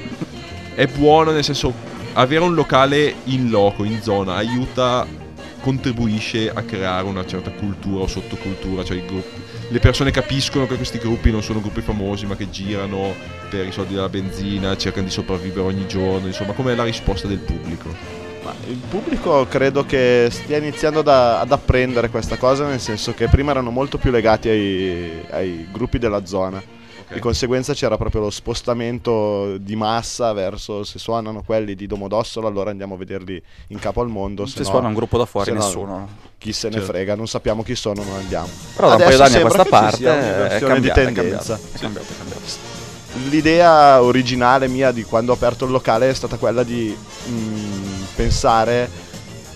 è 0.74 0.86
buono 0.86 1.30
nel 1.30 1.42
senso 1.44 1.72
avere 2.14 2.42
un 2.44 2.54
locale 2.54 3.14
in 3.24 3.48
loco, 3.50 3.84
in 3.84 4.00
zona, 4.02 4.34
aiuta, 4.34 5.06
contribuisce 5.60 6.50
a 6.50 6.62
creare 6.62 7.06
una 7.06 7.24
certa 7.26 7.50
cultura 7.50 8.02
o 8.04 8.06
sottocultura, 8.06 8.84
cioè 8.84 8.96
i 8.98 9.04
gruppi. 9.06 9.40
Le 9.68 9.78
persone 9.80 10.10
capiscono 10.10 10.66
che 10.66 10.76
questi 10.76 10.98
gruppi 10.98 11.30
non 11.30 11.42
sono 11.42 11.60
gruppi 11.60 11.80
famosi 11.80 12.24
ma 12.26 12.36
che 12.36 12.50
girano 12.50 13.14
per 13.50 13.66
i 13.66 13.72
soldi 13.72 13.94
della 13.94 14.08
benzina, 14.08 14.76
cercano 14.76 15.06
di 15.06 15.12
sopravvivere 15.12 15.62
ogni 15.62 15.86
giorno, 15.88 16.26
insomma, 16.26 16.52
com'è 16.52 16.74
la 16.74 16.84
risposta 16.84 17.26
del 17.26 17.38
pubblico? 17.38 18.24
Ma 18.46 18.54
il 18.68 18.76
pubblico 18.76 19.44
credo 19.48 19.84
che 19.84 20.28
stia 20.30 20.58
iniziando 20.58 21.02
da- 21.02 21.40
ad 21.40 21.50
apprendere 21.50 22.10
questa 22.10 22.36
cosa, 22.36 22.64
nel 22.64 22.78
senso 22.78 23.12
che 23.12 23.26
prima 23.26 23.50
erano 23.50 23.70
molto 23.72 23.98
più 23.98 24.12
legati 24.12 24.48
ai, 24.48 25.26
ai 25.30 25.68
gruppi 25.72 25.98
della 25.98 26.24
zona. 26.24 26.62
Di 27.12 27.20
conseguenza 27.20 27.72
c'era 27.72 27.96
proprio 27.96 28.20
lo 28.22 28.30
spostamento 28.30 29.58
di 29.58 29.76
massa 29.76 30.32
verso 30.32 30.82
se 30.82 30.98
suonano 30.98 31.42
quelli 31.44 31.74
di 31.76 31.86
Domodossola, 31.86 32.48
allora 32.48 32.70
andiamo 32.70 32.94
a 32.94 32.98
vederli 32.98 33.40
in 33.68 33.78
capo 33.80 34.00
al 34.00 34.08
mondo. 34.08 34.44
Se 34.46 34.56
se 34.58 34.62
no, 34.62 34.68
suona 34.70 34.88
un 34.88 34.94
gruppo 34.94 35.18
da 35.18 35.24
fuori, 35.26 35.50
se 35.50 35.56
no, 35.56 35.64
nessuno. 35.64 36.08
Chi 36.38 36.52
se 36.52 36.68
ne 36.68 36.74
Certo. 36.74 36.88
frega, 36.92 37.14
non 37.16 37.26
sappiamo 37.28 37.62
chi 37.64 37.74
sono, 37.76 38.02
non 38.04 38.14
andiamo. 38.16 38.48
Però 38.76 38.88
da 38.88 38.94
un 38.96 39.02
paio 39.02 39.16
d'anni 39.18 39.36
a 39.36 39.40
questa 39.40 39.64
parte 39.64 40.04
è 40.04 40.18
un'inversione 40.18 40.80
di 40.80 40.88
cambiata, 40.88 41.00
è 41.00 41.04
tendenza. 41.04 41.58
cambiata. 41.58 41.76
È 41.76 41.80
cambiata, 41.80 42.12
è 42.12 42.16
cambiata. 42.16 42.74
L'idea 43.30 44.02
originale 44.02 44.68
mia 44.68 44.90
di 44.90 45.02
quando 45.04 45.32
ho 45.32 45.34
aperto 45.36 45.64
il 45.64 45.70
locale 45.70 46.10
è 46.10 46.14
stata 46.14 46.36
quella 46.36 46.62
di 46.64 46.94
mm, 47.28 47.85
pensare 48.16 48.88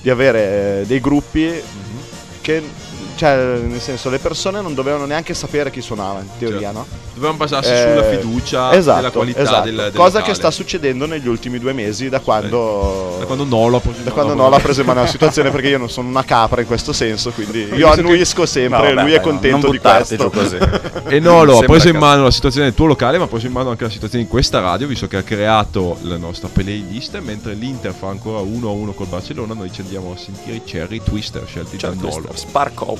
di 0.03 0.11
avere 0.11 0.81
eh, 0.83 0.87
dei 0.87 1.01
gruppi 1.01 1.47
Mhm. 1.47 2.01
che, 2.41 2.63
cioè, 3.17 3.37
nel 3.59 3.81
senso, 3.81 4.09
le 4.11 4.19
persone 4.19 4.61
non 4.61 4.75
dovevano 4.75 5.07
neanche 5.07 5.35
sapere 5.35 5.71
chi 5.71 5.81
suonava, 5.81 6.21
in 6.21 6.29
teoria, 6.39 6.73
Certo. 6.73 6.79
no? 6.79 6.87
Dovevamo 7.21 7.37
basarsi 7.37 7.71
Eh, 7.71 7.87
sulla 7.89 8.03
fiducia 8.05 8.73
esatto, 8.73 8.97
della 8.97 9.11
qualità 9.11 9.41
esatto. 9.41 9.65
del, 9.67 9.75
del 9.75 9.93
Cosa 9.93 10.03
locale. 10.05 10.25
che 10.25 10.35
sta 10.35 10.51
succedendo 10.51 11.07
negli 11.07 11.29
ultimi 11.29 11.59
due 11.59 11.73
mesi 11.75 12.09
da 12.09 12.21
quando, 12.21 13.17
da 13.19 13.27
quando 13.27 13.45
Nolo 13.45 13.77
ha 13.77 13.81
preso 13.81 13.99
in 13.99 14.05
da 14.05 14.11
mano 14.11 14.15
quando 14.23 14.35
la 14.35 14.43
Nola 14.43 14.57
ha 14.57 14.61
preso 14.61 14.81
in 14.81 14.87
mano 14.87 15.01
la 15.03 15.07
situazione 15.07 15.51
perché 15.51 15.69
io 15.69 15.79
non 15.79 15.91
sono 15.91 16.09
una 16.09 16.25
capra 16.25 16.61
in 16.63 16.67
questo 16.67 16.93
senso 16.93 17.31
quindi 17.31 17.69
io 17.75 17.91
annuisco 17.91 18.47
sempre 18.47 18.69
No, 18.71 18.95
vabbè, 18.95 19.03
lui 19.03 19.13
è 19.13 19.17
no, 19.17 19.23
contento 19.23 19.67
non 19.67 19.71
di 19.71 19.79
questo 19.79 20.31
così. 20.31 20.59
E 21.11 21.19
Nolo 21.19 21.59
ha 21.59 21.65
preso 21.65 21.89
in 21.89 21.97
mano 21.97 22.23
la 22.25 22.31
situazione 22.31 22.67
del 22.67 22.75
tuo 22.75 22.87
locale, 22.87 23.19
ma 23.19 23.25
ha 23.25 23.27
preso 23.27 23.47
in 23.47 23.53
mano 23.53 23.71
anche 23.71 23.85
la 23.85 23.91
situazione 23.91 24.25
di 24.25 24.31
questa 24.31 24.61
radio, 24.61 24.87
visto 24.87 25.07
che 25.09 25.17
ha 25.17 25.23
creato 25.23 25.99
la 26.03 26.17
nostra 26.17 26.49
playlist. 26.49 27.19
Mentre 27.21 27.55
l'Inter 27.55 27.93
fa 27.93 28.09
ancora 28.09 28.41
1-1 28.41 28.95
col 28.95 29.07
Barcellona, 29.09 29.55
noi 29.55 29.73
ci 29.73 29.81
andiamo 29.81 30.13
a 30.13 30.17
sentire 30.17 30.57
i 30.57 30.63
Cherry 30.65 31.01
Twister 31.03 31.43
scelti 31.47 31.79
Cioè, 31.79 31.91
da 31.91 32.09
Nolo. 32.09 32.31
Sparco. 32.35 32.85
Well, 32.87 32.99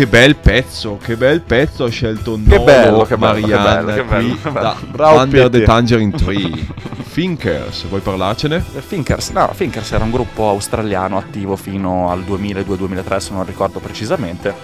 Che 0.00 0.06
bel 0.06 0.34
pezzo, 0.34 0.96
che 0.96 1.14
bel 1.14 1.42
pezzo 1.42 1.84
ha 1.84 1.90
scelto 1.90 2.38
Nolo 2.38 2.48
che 2.48 2.64
bello, 2.64 3.02
che 3.02 3.16
Marianne 3.18 3.84
bello, 3.84 3.92
che 3.92 4.04
bello, 4.04 4.28
qui 4.28 4.40
che 4.40 4.50
bello. 4.50 4.60
da 4.60 4.76
Bravo, 4.90 5.20
Under 5.20 5.50
the. 5.50 5.60
Tangerine 5.60 6.12
Tree. 6.12 6.66
Thinkers, 7.12 7.84
vuoi 7.86 8.00
parlarcene? 8.00 8.64
Thinkers, 8.88 9.28
no, 9.28 9.52
Thinkers 9.54 9.92
era 9.92 10.02
un 10.02 10.10
gruppo 10.10 10.48
australiano 10.48 11.18
attivo 11.18 11.54
fino 11.54 12.08
al 12.08 12.20
2002-2003, 12.20 13.16
se 13.18 13.32
non 13.32 13.44
ricordo 13.44 13.78
precisamente, 13.78 14.54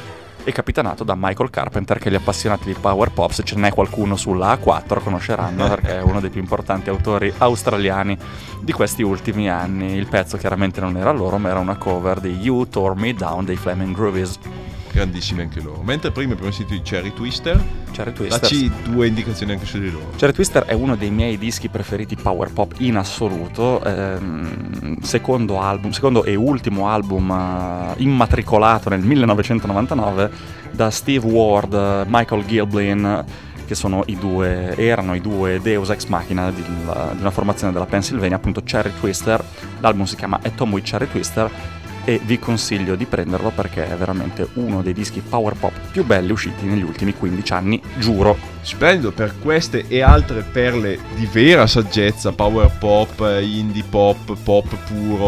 e 0.43 0.53
capitanato 0.53 1.05
da 1.05 1.15
Michael 1.15 1.51
Carpenter, 1.51 1.99
che 1.99 2.11
gli 2.11 2.15
appassionati 2.15 2.65
di 2.65 2.77
Power 2.81 3.11
Pop, 3.11 3.33
se 3.33 3.43
ce 3.43 3.57
n'è 3.57 3.71
qualcuno 3.75 4.17
sulla 4.17 4.55
A4, 4.55 5.03
conosceranno 5.03 5.69
perché 5.69 5.99
è 5.99 6.01
uno 6.01 6.21
dei 6.21 6.31
più 6.31 6.41
importanti 6.41 6.89
autori 6.89 7.31
australiani 7.37 8.17
di 8.63 8.73
questi 8.73 9.03
ultimi 9.03 9.51
anni. 9.51 9.97
Il 9.97 10.07
pezzo 10.07 10.39
chiaramente 10.39 10.81
non 10.81 10.97
era 10.97 11.11
loro, 11.11 11.37
ma 11.37 11.51
era 11.51 11.59
una 11.59 11.77
cover 11.77 12.21
di 12.21 12.39
You 12.41 12.67
Tore 12.71 12.99
Me 12.99 13.13
Down 13.13 13.45
dei 13.45 13.57
Flaming 13.57 13.95
Groovies. 13.95 14.39
Grandissimi 14.97 15.43
anche 15.43 15.61
loro. 15.61 15.83
Mentre 15.83 16.11
prima 16.11 16.33
abbiamo 16.33 16.51
sentito 16.51 16.73
i 16.73 16.81
Cherry 16.81 17.13
Twister, 17.13 17.63
Cherry 17.93 18.15
Twister. 18.15 18.41
dacci 18.41 18.73
due 18.83 19.07
indicazioni 19.07 19.53
anche 19.53 19.67
su 19.67 19.79
di 19.79 19.91
loro. 19.91 20.13
Cherry 20.17 20.33
Twister 20.33 20.63
è 20.63 20.73
uno 20.73 20.97
dei 20.97 21.11
miei 21.11 21.37
dischi 21.37 21.69
preferiti 21.69 22.17
power 22.17 22.51
pop 22.51 22.73
in 22.79 22.97
assoluto. 22.97 23.85
ehm, 23.85 25.01
secondo 25.01 25.61
album, 25.61 25.91
secondo 25.91 26.25
e 26.25 26.35
ultimo 26.35 26.89
album 26.89 27.31
eh, 27.31 28.03
immatricolato 28.03 28.89
nel 28.89 29.01
1999 29.01 30.31
da 30.71 30.91
Steve 30.91 31.27
Ward, 31.27 32.07
Michael 32.09 32.47
Gilblin, 32.47 33.25
che 33.67 33.75
sono 33.75 34.03
i 34.07 34.17
due, 34.17 34.75
erano 34.77 35.15
i 35.15 35.21
due 35.21 35.61
Deus 35.61 35.91
Ex 35.91 36.07
Machina 36.07 36.51
di, 36.51 36.63
di 36.63 36.73
una 37.21 37.31
formazione 37.31 37.71
della 37.71 37.85
Pennsylvania, 37.85 38.37
appunto 38.37 38.63
Cherry 38.63 38.93
Twister. 38.99 39.45
L'album 39.81 40.07
si 40.07 40.17
chiama 40.17 40.41
Atom 40.43 40.73
with 40.73 40.85
Cherry 40.85 41.07
Twister 41.07 41.51
e 42.07 42.21
vi 42.25 42.39
consiglio 42.39 42.95
di 42.95 43.05
prenderlo 43.05 43.51
perché 43.51 43.85
è 43.91 43.95
veramente 43.97 44.47
uno 44.55 44.81
dei 44.81 44.93
dischi 44.93 45.21
power 45.21 45.55
pop 45.55 45.73
più 45.91 46.05
belli 46.05 46.31
usciti 46.31 46.65
negli 46.65 46.83
ultimi 46.85 47.13
15 47.13 47.53
anni, 47.53 47.83
giuro. 47.99 48.39
Splendido 48.63 49.11
per 49.11 49.35
queste 49.41 49.87
e 49.89 50.03
altre 50.03 50.43
perle 50.43 50.99
di 51.17 51.27
vera 51.27 51.67
saggezza, 51.67 52.31
power 52.31 52.71
pop, 52.79 53.21
indie 53.43 53.83
pop, 53.91 54.37
pop 54.41 54.69
puro, 54.87 55.25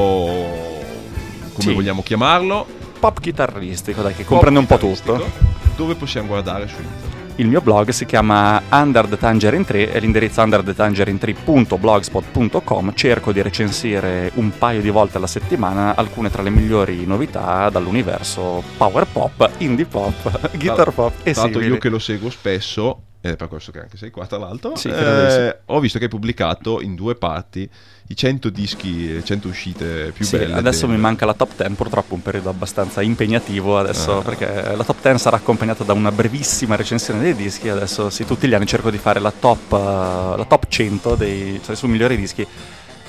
come 1.52 1.58
Sì. 1.58 1.74
vogliamo 1.74 2.02
chiamarlo. 2.02 2.64
Pop 3.00 3.20
chitarristico, 3.20 4.00
dai, 4.02 4.14
che 4.14 4.24
comprende 4.24 4.60
un 4.60 4.66
po' 4.66 4.78
tutto. 4.78 5.30
Dove 5.76 5.96
possiamo 5.96 6.28
guardare 6.28 6.68
su 6.68 6.76
internet? 6.76 7.07
Il 7.38 7.46
mio 7.46 7.60
blog 7.60 7.90
si 7.90 8.04
chiama 8.04 8.60
Under 8.70 9.06
the 9.06 9.16
Tangerine 9.16 9.64
Tree 9.64 9.92
e 9.92 10.00
l'indirizzo 10.00 10.42
underthetangerine3.blogspot.com. 10.42 12.94
Cerco 12.94 13.30
di 13.30 13.40
recensire 13.42 14.32
un 14.34 14.50
paio 14.58 14.80
di 14.80 14.90
volte 14.90 15.18
alla 15.18 15.28
settimana 15.28 15.94
alcune 15.94 16.30
tra 16.30 16.42
le 16.42 16.50
migliori 16.50 17.06
novità 17.06 17.70
dall'universo 17.70 18.64
power 18.76 19.06
pop, 19.06 19.50
indie 19.58 19.84
pop, 19.84 20.50
guitar 20.56 20.90
pop 20.90 21.12
e 21.22 21.32
simili. 21.32 21.66
io 21.66 21.78
che 21.78 21.88
lo 21.88 22.00
seguo 22.00 22.28
spesso, 22.28 23.02
ed 23.28 23.34
è 23.34 23.36
per 23.36 23.48
questo 23.48 23.70
che 23.72 23.80
anche 23.80 23.96
sei 23.96 24.10
qua 24.10 24.26
tra 24.26 24.38
l'altro, 24.38 24.76
Sì, 24.76 24.88
eh, 24.88 25.58
ho 25.66 25.80
visto 25.80 25.98
che 25.98 26.04
hai 26.04 26.10
pubblicato 26.10 26.80
in 26.80 26.94
due 26.94 27.14
parti 27.14 27.68
i 28.10 28.16
100 28.16 28.48
dischi, 28.48 29.12
le 29.12 29.22
100 29.24 29.48
uscite 29.48 30.12
più 30.14 30.24
Sì, 30.24 30.38
belle. 30.38 30.54
adesso 30.54 30.86
del- 30.86 30.94
mi 30.96 31.00
manca 31.00 31.26
la 31.26 31.34
top 31.34 31.50
10, 31.56 31.74
purtroppo 31.74 32.14
un 32.14 32.22
periodo 32.22 32.48
abbastanza 32.48 33.02
impegnativo 33.02 33.78
adesso 33.78 34.18
Ah. 34.18 34.22
perché 34.22 34.74
la 34.74 34.82
top 34.84 34.96
10 35.02 35.18
sarà 35.18 35.36
accompagnata 35.36 35.84
da 35.84 35.92
una 35.92 36.10
brevissima 36.10 36.74
recensione 36.76 37.20
dei 37.20 37.34
dischi, 37.34 37.68
adesso 37.68 38.08
sì, 38.10 38.24
tutti 38.24 38.48
gli 38.48 38.54
anni 38.54 38.66
cerco 38.66 38.90
di 38.90 38.98
fare 38.98 39.20
la 39.20 39.32
top, 39.38 39.72
la 39.72 40.44
top 40.48 40.64
100 40.68 41.14
dei 41.16 41.60
cioè, 41.64 41.76
sui 41.76 41.88
migliori 41.88 42.16
dischi 42.16 42.46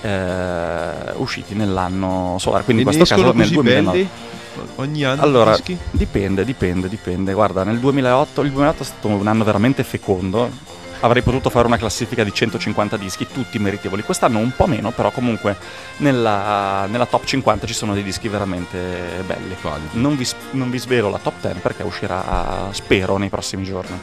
eh, 0.02 1.14
usciti 1.16 1.54
nell'anno 1.56 2.38
solare, 2.40 2.64
quindi 2.64 2.84
in 2.84 2.88
E 2.88 2.92
ne 2.92 2.98
questo 2.98 3.16
caso 3.16 3.34
nel 3.34 3.42
così 3.44 3.54
2009. 3.54 3.92
belli 3.98 4.10
ogni 4.76 5.04
anno 5.04 5.22
Allora, 5.22 5.52
dischi? 5.52 5.78
dipende, 5.92 6.44
dipende, 6.46 6.88
dipende. 6.90 7.34
Guarda, 7.34 7.64
nel 7.64 7.80
2008, 7.80 8.42
il 8.42 8.52
2008 8.52 8.84
è 8.84 8.86
stato 8.86 9.08
un 9.08 9.28
anno 9.28 9.44
veramente 9.44 9.84
fecondo. 9.84 10.50
Avrei 11.02 11.22
potuto 11.22 11.50
fare 11.50 11.66
una 11.66 11.78
classifica 11.78 12.26
di 12.26 12.34
150 12.34 12.98
dischi, 12.98 13.26
tutti 13.32 13.58
meritevoli. 13.58 14.04
Quest'anno 14.04 14.40
un 14.40 14.52
po' 14.54 14.68
meno, 14.68 14.92
però 14.92 15.12
comunque 15.12 15.56
nella, 15.98 16.88
nella 16.90 17.06
top 17.06 17.24
50 17.24 17.66
ci 17.66 17.74
sono 17.74 17.94
dei 17.94 18.04
dischi 18.04 18.28
veramente 18.28 18.78
belli. 19.26 19.56
Non 19.92 20.18
vi, 20.18 20.28
non 20.52 20.70
vi 20.70 20.78
svelo 20.78 21.10
la 21.10 21.20
top 21.20 21.36
10 21.42 21.60
perché 21.60 21.84
uscirà, 21.84 22.68
spero, 22.72 23.18
nei 23.18 23.30
prossimi 23.30 23.64
giorni. 23.64 23.98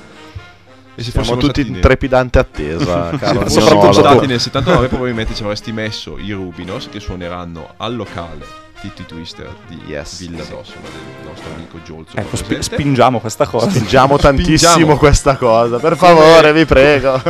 E 0.95 1.03
se 1.03 1.11
Siamo 1.11 1.27
fossimo 1.27 1.40
tutti 1.42 1.61
in 1.61 1.81
trepidante 1.81 2.38
attesa, 2.38 3.11
se 3.12 3.19
caro 3.19 3.40
fossimo 3.40 3.61
soprattutto 3.61 3.87
Nolo. 3.87 3.92
tu. 3.92 4.01
stati 4.01 4.27
nel 4.29 4.40
79 4.40 4.88
probabilmente 4.88 5.35
ci 5.35 5.42
avresti 5.42 5.73
messo 5.73 6.16
i 6.16 6.33
Rubinos 6.33 6.88
che 6.90 7.01
suoneranno 7.01 7.75
al 7.77 7.95
locale 7.95 8.64
Titti 8.87 9.05
Twister 9.07 9.53
di 9.66 9.81
Yes, 9.87 10.18
Villa 10.20 10.44
sì. 10.44 10.51
d'Ossola 10.51 10.81
del 10.83 11.29
nostro 11.29 11.51
amico 11.53 11.79
Giolzo. 11.85 12.16
Ecco, 12.16 12.29
presente. 12.37 12.62
spingiamo 12.62 13.18
questa 13.18 13.44
cosa. 13.46 13.68
Spingiamo 13.68 14.16
tantissimo 14.16 14.70
Spingiamo. 14.70 14.96
questa 14.96 15.37
cosa, 15.37 15.79
per 15.79 15.96
favore, 15.96 16.53
vi 16.53 16.64
prego. 16.64 17.20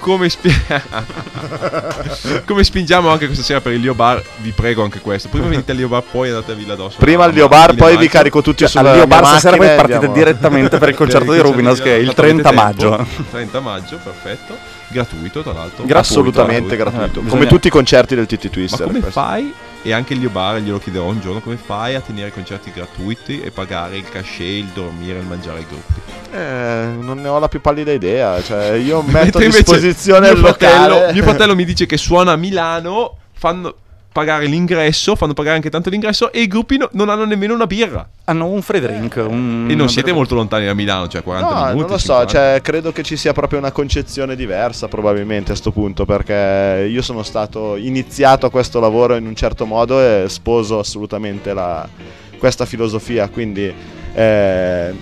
Come, 0.00 0.28
spi- 0.30 0.52
Come 2.46 2.64
spingiamo 2.64 3.08
anche 3.10 3.26
questa 3.26 3.44
sera 3.44 3.60
per 3.60 3.72
il 3.72 3.80
Lio 3.80 3.94
Bar, 3.94 4.20
vi 4.38 4.50
prego 4.50 4.82
anche 4.82 5.00
questo. 5.00 5.28
Prima 5.28 5.46
venite 5.46 5.70
al 5.72 5.76
Lio 5.76 5.86
Bar, 5.88 6.02
poi 6.10 6.28
andate 6.30 6.52
a 6.52 6.54
Villa 6.54 6.74
d'Ossola. 6.74 6.98
Prima 7.04 7.24
al 7.24 7.32
Lio 7.32 7.46
Bar, 7.46 7.74
poi 7.74 7.96
vi 7.98 8.08
carico 8.08 8.40
tutti 8.42 8.60
Cioè, 8.66 8.68
sulla 8.68 8.90
al 8.90 8.96
Lio 8.96 9.06
Bar 9.06 9.24
stasera 9.26 9.56
e 9.56 9.76
partite 9.76 10.10
direttamente 10.10 10.78
per 10.78 10.88
il 10.88 10.96
concerto 10.96 11.32
di 11.32 11.38
Rubinos 11.40 11.80
che 11.80 11.94
è 11.94 11.98
il 11.98 12.14
30 12.14 12.50
maggio. 12.52 13.06
30 13.30 13.60
maggio, 13.60 13.98
perfetto. 14.02 14.56
Gratuito, 14.88 15.42
tra 15.42 15.52
l'altro. 15.52 15.84
Gratuito, 15.84 15.98
Assolutamente 15.98 16.74
gratuito. 16.76 16.90
gratuito. 16.98 17.10
Eh, 17.10 17.22
Come 17.22 17.28
bisogna- 17.34 17.48
tutti 17.48 17.66
i 17.68 17.70
concerti 17.70 18.14
del 18.14 18.26
TT 18.26 18.44
Ma 18.44 18.50
Twister. 18.50 18.86
come 18.86 19.00
questo. 19.00 19.20
fai? 19.20 19.54
E 19.84 19.92
anche 19.92 20.12
il 20.12 20.20
Lio 20.20 20.30
Bar, 20.30 20.58
glielo 20.58 20.78
chiederò 20.78 21.06
un 21.06 21.20
giorno, 21.20 21.40
come 21.40 21.56
fai 21.56 21.96
a 21.96 22.00
tenere 22.00 22.30
concerti 22.30 22.70
gratuiti 22.72 23.40
e 23.40 23.50
pagare 23.50 23.96
il 23.96 24.08
cachet, 24.08 24.40
il 24.40 24.66
dormire, 24.66 25.18
il 25.18 25.26
mangiare 25.26 25.58
ai 25.58 25.66
gruppi? 25.66 26.00
Eh, 26.32 26.94
non 27.00 27.20
ne 27.20 27.28
ho 27.28 27.38
la 27.40 27.48
più 27.48 27.60
pallida 27.60 27.90
idea. 27.90 28.40
Cioè, 28.40 28.72
io 28.72 29.02
metto 29.06 29.38
a 29.38 29.40
disposizione 29.40 30.28
il 30.28 30.34
mio 30.34 30.44
fratello, 30.44 30.94
locale. 30.94 31.12
mio 31.12 31.22
fratello 31.24 31.54
mi 31.56 31.64
dice 31.64 31.86
che 31.86 31.96
suona 31.96 32.32
a 32.32 32.36
Milano, 32.36 33.16
fanno 33.32 33.74
pagare 34.12 34.46
l'ingresso, 34.46 35.16
fanno 35.16 35.32
pagare 35.32 35.56
anche 35.56 35.70
tanto 35.70 35.88
l'ingresso 35.90 36.30
e 36.30 36.42
i 36.42 36.46
gruppi 36.46 36.76
no- 36.76 36.88
non 36.92 37.08
hanno 37.08 37.24
nemmeno 37.24 37.54
una 37.54 37.66
birra. 37.66 38.06
Hanno 38.24 38.46
un 38.46 38.60
free 38.62 38.80
drink. 38.80 39.16
un- 39.26 39.66
e 39.70 39.74
non 39.74 39.88
siete 39.88 40.12
molto 40.12 40.34
lontani 40.34 40.66
da 40.66 40.74
Milano, 40.74 41.08
cioè 41.08 41.22
40 41.22 41.48
No, 41.48 41.60
minuti. 41.60 41.78
non 41.80 41.86
lo 41.90 41.98
so, 41.98 42.06
50. 42.18 42.28
cioè, 42.30 42.60
credo 42.62 42.92
che 42.92 43.02
ci 43.02 43.16
sia 43.16 43.32
proprio 43.32 43.58
una 43.58 43.72
concezione 43.72 44.36
diversa 44.36 44.86
probabilmente 44.88 45.52
a 45.52 45.54
sto 45.56 45.72
punto, 45.72 46.04
perché 46.04 46.86
io 46.90 47.02
sono 47.02 47.22
stato 47.22 47.76
iniziato 47.76 48.46
a 48.46 48.50
questo 48.50 48.78
lavoro 48.80 49.16
in 49.16 49.26
un 49.26 49.34
certo 49.34 49.64
modo 49.66 50.00
e 50.00 50.24
sposo 50.28 50.78
assolutamente 50.78 51.52
la- 51.54 51.88
questa 52.38 52.64
filosofia, 52.66 53.28
quindi 53.28 53.72
eh, 54.14 54.94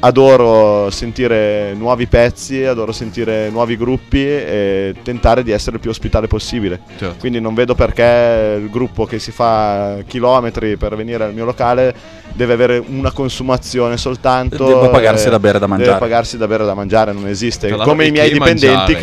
adoro 0.00 0.90
sentire 0.90 1.74
nuovi 1.74 2.06
pezzi, 2.06 2.64
adoro 2.64 2.92
sentire 2.92 3.48
nuovi 3.50 3.76
gruppi 3.76 4.18
e 4.24 4.94
tentare 5.02 5.42
di 5.42 5.50
essere 5.50 5.76
il 5.76 5.82
più 5.82 5.90
ospitale 5.90 6.26
possibile. 6.26 6.80
Certo. 6.96 7.16
Quindi 7.18 7.40
non 7.40 7.54
vedo 7.54 7.74
perché 7.74 8.58
il 8.60 8.70
gruppo 8.70 9.04
che 9.06 9.18
si 9.18 9.30
fa 9.30 9.98
chilometri 10.06 10.76
per 10.76 10.96
venire 10.96 11.24
al 11.24 11.34
mio 11.34 11.44
locale 11.44 11.94
deve 12.32 12.52
avere 12.52 12.82
una 12.86 13.10
consumazione 13.10 13.96
soltanto. 13.96 14.66
Debba 14.66 14.88
pagarsi 14.88 15.26
eh, 15.26 15.30
da 15.30 15.38
bere 15.38 15.58
da 15.58 15.66
mangiare. 15.66 15.90
Deve 15.92 16.00
pagarsi 16.00 16.36
da 16.36 16.46
bere 16.46 16.64
da 16.64 16.74
mangiare, 16.74 17.12
non 17.12 17.26
esiste. 17.26 17.70
Come 17.70 18.06
i 18.06 18.10
miei 18.10 18.30
dipendenti 18.30 18.92
mangiare. 18.92 18.98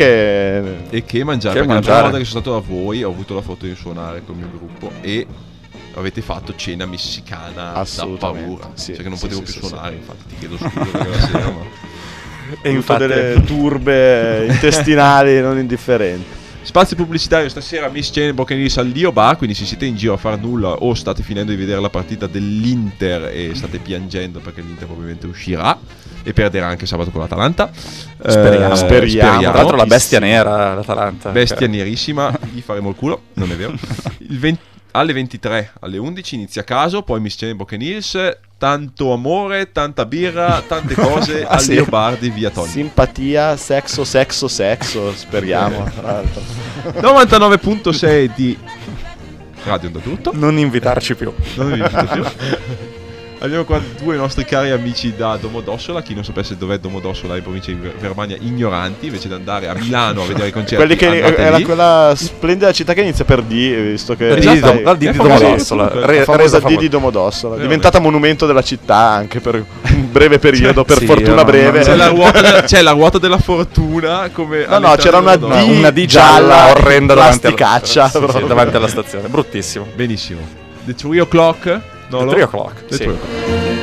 che... 0.90 0.96
E 0.96 1.04
che 1.04 1.24
mangiare, 1.24 1.60
Che 1.60 1.66
perché 1.66 1.66
la 1.66 1.74
mangiare. 1.74 1.82
prima 1.82 2.00
volta 2.02 2.18
che 2.18 2.24
sono 2.24 2.40
stato 2.40 2.58
da 2.58 2.64
voi 2.66 3.02
ho 3.02 3.10
avuto 3.10 3.34
la 3.34 3.42
fortuna 3.42 3.72
di 3.72 3.78
suonare 3.78 4.22
con 4.24 4.36
il 4.36 4.40
mio 4.40 4.50
gruppo 4.56 4.90
e 5.02 5.26
avete 5.96 6.20
fatto 6.20 6.54
cena 6.54 6.86
messicana 6.86 7.72
da 7.72 7.86
paura. 8.18 8.70
sì, 8.74 8.94
cioè 8.94 9.02
che 9.02 9.08
non 9.08 9.18
sì, 9.18 9.26
potevo 9.26 9.46
sì, 9.46 9.52
più 9.52 9.62
sì, 9.62 9.68
suonare, 9.68 9.94
infatti 9.96 10.24
ti 10.28 10.36
chiedo 10.38 10.56
scusa 10.56 10.80
perché 10.80 11.08
la 11.08 11.20
sera, 11.20 11.50
ma... 11.50 11.94
E 12.62 12.70
infatti, 12.70 13.06
delle 13.06 13.42
turbe 13.42 14.46
intestinali 14.48 15.40
non 15.40 15.58
indifferenti. 15.58 16.44
Spazio 16.62 16.94
pubblicitario 16.94 17.48
stasera 17.48 17.88
Miss 17.88 18.10
Cene 18.12 18.34
Boccanis 18.34 18.76
al 18.78 18.90
Dio 18.90 19.10
Bar, 19.10 19.36
quindi 19.36 19.54
se 19.54 19.64
siete 19.64 19.84
in 19.84 19.96
giro 19.96 20.14
a 20.14 20.16
far 20.16 20.38
nulla 20.38 20.70
o 20.70 20.94
state 20.94 21.22
finendo 21.24 21.50
di 21.50 21.56
vedere 21.56 21.80
la 21.80 21.90
partita 21.90 22.26
dell'Inter 22.28 23.30
e 23.32 23.52
state 23.54 23.78
piangendo 23.78 24.38
perché 24.38 24.60
l'Inter 24.60 24.86
probabilmente 24.86 25.26
uscirà 25.26 25.76
e 26.22 26.32
perderà 26.32 26.66
anche 26.66 26.86
sabato 26.86 27.10
con 27.10 27.20
l'Atalanta. 27.20 27.70
Speriamo. 27.72 28.74
Eh, 28.74 28.76
Speriamo. 28.76 29.40
tra 29.40 29.52
l'altro 29.52 29.76
la 29.76 29.86
bestia 29.86 30.18
nera, 30.18 30.74
l'Atalanta. 30.74 31.30
Bestia 31.30 31.66
nerissima, 31.66 32.36
gli 32.52 32.60
faremo 32.60 32.90
il 32.90 32.96
culo, 32.96 33.22
non 33.34 33.50
è 33.50 33.54
vero. 33.54 33.72
Il 34.28 34.38
20 34.38 34.60
alle 34.96 35.12
23, 35.12 35.72
alle 35.80 35.98
11 35.98 36.34
inizia 36.34 36.64
caso, 36.64 37.02
poi 37.02 37.20
Miss 37.20 37.36
Cene 37.36 37.54
Boccanis, 37.54 38.18
tanto 38.56 39.12
amore, 39.12 39.70
tanta 39.70 40.06
birra, 40.06 40.62
tante 40.66 40.94
cose 40.96 41.44
Ah, 41.44 41.50
al 41.54 41.60
sì? 41.60 41.82
Bar 41.82 42.16
di 42.16 42.30
Via 42.30 42.50
Togni. 42.50 42.70
Simpatia, 42.70 43.56
sesso, 43.56 44.04
sesso, 44.04 44.48
sesso, 44.48 45.12
speriamo. 45.14 45.84
tra 45.94 46.12
l'altro. 46.12 46.42
99.6 47.00 48.30
di 48.34 48.58
Radio 49.64 49.90
da 49.90 49.98
tutto. 49.98 50.30
Non 50.34 50.56
invitarci 50.58 51.14
più. 51.14 51.32
Non 51.56 51.72
vi 51.72 51.78
invito 51.80 52.06
più. 52.06 52.24
Abbiamo 53.46 53.64
qua 53.64 53.80
due 54.02 54.16
nostri 54.16 54.44
cari 54.44 54.70
amici 54.70 55.14
da 55.16 55.36
Domodossola. 55.40 56.02
Chi 56.02 56.14
non 56.14 56.24
sapesse 56.24 56.56
dov'è 56.56 56.78
Domodossola 56.78 57.36
in 57.36 57.42
provincia 57.42 57.70
di 57.70 57.78
Germania, 58.00 58.36
ignoranti, 58.40 59.06
invece 59.06 59.28
di 59.28 59.34
andare 59.34 59.68
a 59.68 59.74
Milano 59.74 60.22
a 60.22 60.26
vedere 60.26 60.48
i 60.48 60.50
concerti. 60.50 60.76
Quelli 60.76 60.96
che 60.96 61.20
era 61.36 61.56
lì. 61.56 61.62
quella 61.62 62.12
splendida 62.16 62.72
città 62.72 62.92
che 62.92 63.02
inizia 63.02 63.24
per 63.24 63.42
D, 63.42 63.52
visto 63.90 64.16
che 64.16 64.34
Esatto, 64.36 64.94
D 64.94 64.96
di 64.96 65.06
è 65.06 65.12
famosa 65.12 65.38
Domodossola, 65.44 65.88
comunque, 65.88 66.24
re- 66.24 66.36
resa 66.36 66.58
D 66.58 66.76
di 66.76 66.88
Domodossola, 66.88 67.56
diventata 67.56 68.00
monumento 68.00 68.46
della 68.46 68.62
città 68.62 68.96
anche 68.96 69.38
per 69.38 69.54
un 69.54 70.10
breve 70.10 70.40
periodo, 70.40 70.84
per 70.84 70.98
Sì, 70.98 71.06
fortuna 71.06 71.44
breve. 71.44 71.80
C'è 71.82 71.94
la, 71.94 72.08
ruota 72.08 72.40
della, 72.42 72.62
c'è 72.62 72.82
la 72.82 72.90
ruota 72.90 73.18
della 73.18 73.38
fortuna 73.38 74.28
come 74.32 74.66
No, 74.66 74.78
no, 74.80 74.94
c'era 74.96 75.18
una 75.18 75.36
D, 75.36 75.40
Domodossola. 75.40 75.78
una 75.78 75.90
D 75.90 76.04
gialla, 76.04 76.70
orrenda 76.70 77.14
davanti 77.14 77.46
alla, 77.46 77.54
plasticaccia, 77.54 78.08
sì, 78.08 78.44
davanti 78.46 78.74
alla 78.74 78.88
stazione, 78.88 79.28
bruttissimo. 79.28 79.86
Benissimo. 79.94 80.40
The 80.84 80.94
3 80.94 81.20
o'clock? 81.20 81.80
No, 82.10 82.18
The 82.20 82.24
lo- 82.26 82.32
Three 82.32 82.42
O'Clock, 82.42 82.86
The 82.86 82.96
sì. 82.96 83.04
Three 83.04 83.14
O'Clock. 83.14 83.75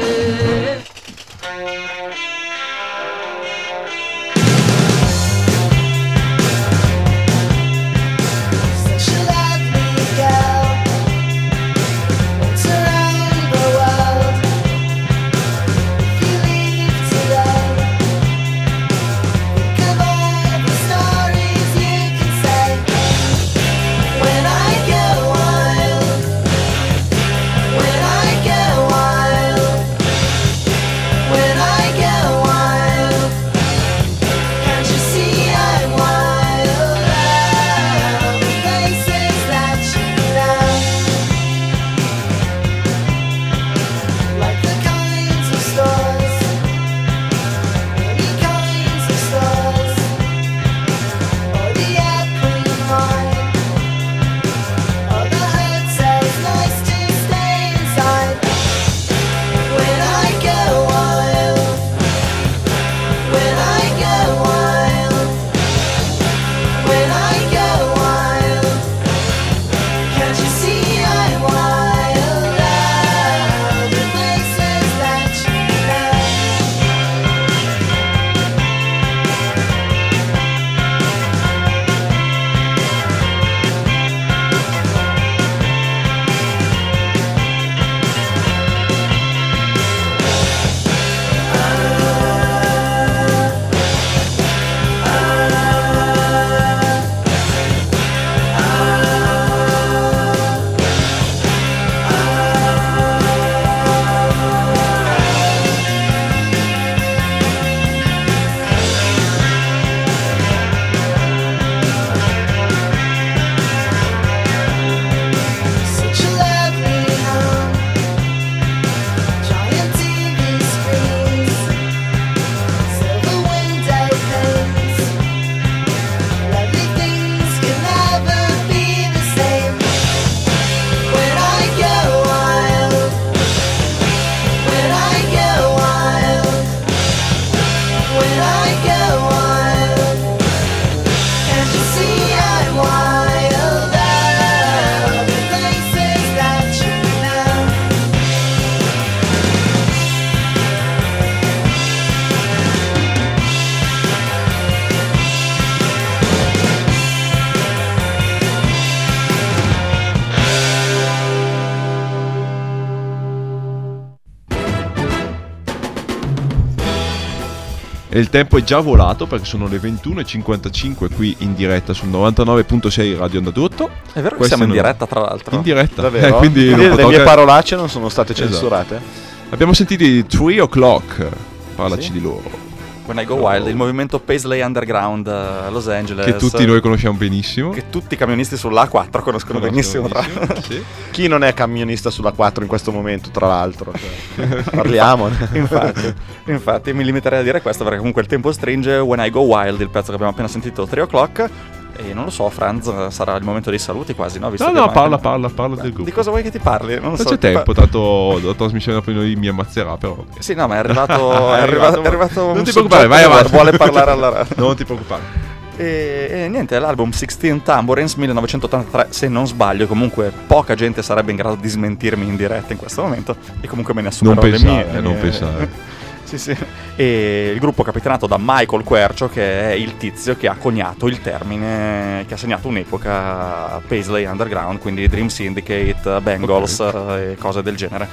E 168.16 168.20
il 168.20 168.30
tempo 168.30 168.58
è 168.60 168.64
già 168.64 168.80
volato 168.80 169.26
perché 169.26 169.46
sono 169.46 169.68
le 169.68 169.78
21.55 169.80 171.16
qui 171.16 171.36
in 171.40 171.56
diretta 171.56 171.94
sul 171.94 172.10
99.6 172.10 173.18
Radio 173.18 173.40
Onda 173.40 173.50
d'Urto. 173.50 173.90
È 174.14 174.22
vero 174.22 174.30
che 174.30 174.36
Queste 174.36 174.56
siamo 174.56 174.64
in 174.66 174.70
non- 174.70 174.78
diretta, 174.78 175.08
tra 175.08 175.20
l'altro. 175.22 175.56
In 175.56 175.62
diretta. 175.64 176.02
Davvero? 176.04 176.28
Eh, 176.28 176.32
quindi 176.38 176.76
le 176.76 176.90
potrò 176.90 177.08
mie 177.08 177.22
parolacce 177.24 177.76
non 177.76 177.90
sono 177.90 178.10
state 178.10 178.34
Esatto. 178.34 178.50
censurate? 178.50 179.02
Abbiamo 179.50 179.74
sentito 179.74 180.04
i 180.04 180.24
3 180.28 180.60
o'clock. 180.62 181.28
Parlaci 181.76 182.04
Sì. 182.04 182.12
di 182.12 182.22
loro. 182.22 182.63
When 183.06 183.18
I 183.20 183.26
Go 183.26 183.36
Wild, 183.36 183.68
il 183.68 183.76
movimento 183.76 184.20
Paisley 184.20 184.62
Underground 184.62 185.28
a 185.28 185.70
Los 185.70 185.88
Angeles. 185.88 186.26
Che 186.26 186.36
tutti 186.38 186.66
noi 186.66 186.80
conosciamo 186.80 187.18
benissimo. 187.18 187.72
Che 187.72 187.90
tutti 187.90 188.14
i 188.14 188.18
camionisti 188.18 188.56
sull'A4 188.56 189.22
conoscono 189.22 189.60
benissimo. 189.60 190.08
Tra 190.08 190.22
benissimo, 190.22 190.62
sì. 190.62 190.84
Chi 191.12 191.28
non 191.28 191.44
è 191.44 191.54
camionista 191.54 192.10
sulla 192.10 192.32
4 192.32 192.64
in 192.64 192.70
questo 192.70 192.92
momento, 192.92 193.30
tra 193.30 193.48
l'altro? 193.48 193.92
Cioè, 193.94 194.64
parliamone. 194.72 195.50
infatti, 195.54 196.14
infatti, 196.46 196.94
mi 196.94 197.04
limiterei 197.04 197.42
a 197.42 197.44
dire 197.44 197.62
questo 197.62 197.84
perché 197.84 197.98
comunque 197.98 198.22
il 198.22 198.28
tempo 198.28 198.54
stringe. 198.54 198.98
When 198.98 199.20
I 199.20 199.30
Go 199.30 199.42
Wild, 199.42 199.82
il 199.82 199.90
pezzo 199.90 200.08
che 200.08 200.14
abbiamo 200.14 200.32
appena 200.32 200.48
sentito, 200.48 200.86
3 200.86 201.02
o'clock. 201.02 201.50
E 201.96 202.14
non 202.14 202.24
lo 202.26 202.30
so, 202.32 202.50
Franz, 202.50 203.08
sarà 203.10 203.36
il 203.36 203.44
momento 203.44 203.70
dei 203.70 203.78
saluti 203.80 204.16
quasi, 204.16 204.40
no? 204.40 204.50
Visto 204.50 204.70
No, 204.72 204.80
no, 204.80 204.92
parla, 204.92 205.18
parla, 205.20 205.50
parla 205.50 205.76
del 205.76 205.92
gruppo. 205.92 206.04
Di 206.10 206.12
cosa 206.12 206.32
vuoi 206.32 206.42
che 206.42 206.50
ti 206.52 206.60
parli? 206.60 206.96
Non 206.96 207.10
Non 207.10 207.18
so. 207.18 207.24
c'è 207.26 207.38
ti 207.38 207.48
pa- 207.48 207.54
tempo, 207.54 207.74
tanto 207.74 208.40
la 208.44 208.54
trasmissione 208.56 208.98
dopo 208.98 209.12
noi 209.12 209.36
mi 209.36 209.48
ammazzerà, 209.48 209.96
però. 209.98 210.24
Sì, 210.40 210.54
no, 210.56 210.68
ma 210.68 210.76
è 210.76 210.78
arrivato. 210.80 211.12
È 211.54 211.60
arrivato, 211.60 212.02
è 212.02 212.08
arrivato 212.08 212.54
non 212.54 212.64
ti 212.64 212.72
preoccupare, 212.72 213.08
vai 213.08 213.24
avanti. 213.24 213.52
Vuole 213.52 213.72
parlare 213.78 214.12
alla 214.12 214.30
radio. 214.30 214.56
Non 214.64 214.76
ti 214.76 214.86
preoccupare. 214.86 215.52
E, 215.76 216.28
e 216.30 216.48
niente, 216.50 216.78
l'album 216.78 217.10
16 217.12 217.62
Tambourines 217.64 218.14
1983, 218.16 219.08
se 219.10 219.28
non 219.28 219.48
sbaglio, 219.48 219.88
comunque 219.88 220.32
poca 220.46 220.76
gente 220.76 221.02
sarebbe 221.02 221.32
in 221.32 221.38
grado 221.38 221.56
di 221.56 221.68
smentirmi 221.68 222.26
in 222.28 222.36
diretta 222.36 222.74
in 222.74 222.78
questo 222.80 223.02
momento 223.02 223.36
e 223.60 223.68
comunque 223.68 223.94
me 223.96 224.02
ne 224.04 224.08
assumerò 224.10 224.40
Non 224.42 224.50
le 224.52 224.58
pensare, 224.58 224.86
mie. 224.92 225.00
non 225.02 225.12
mie- 225.14 225.22
pensare. 225.22 225.70
sì, 226.38 226.54
sì. 226.56 226.66
E 226.96 227.52
il 227.54 227.60
gruppo 227.60 227.84
capitanato 227.84 228.28
da 228.28 228.38
Michael 228.40 228.84
Quercio, 228.84 229.30
che 229.30 229.70
è 229.70 229.72
il 229.74 229.98
tizio 229.98 230.36
che 230.36 230.48
ha 230.48 230.56
coniato 230.56 231.08
il 231.08 231.22
termine, 231.22 232.26
che 232.28 232.34
ha 232.34 232.38
segnato 232.38 232.68
un'epoca 232.68 233.82
Paisley 233.88 234.26
Underground, 234.26 234.80
quindi 234.80 235.08
Dream 235.08 235.28
Syndicate, 235.28 236.22
Bengals 236.22 236.80
eh, 236.80 237.32
e 237.32 237.36
cose 237.38 237.62
del 237.62 237.76
genere. 237.76 238.08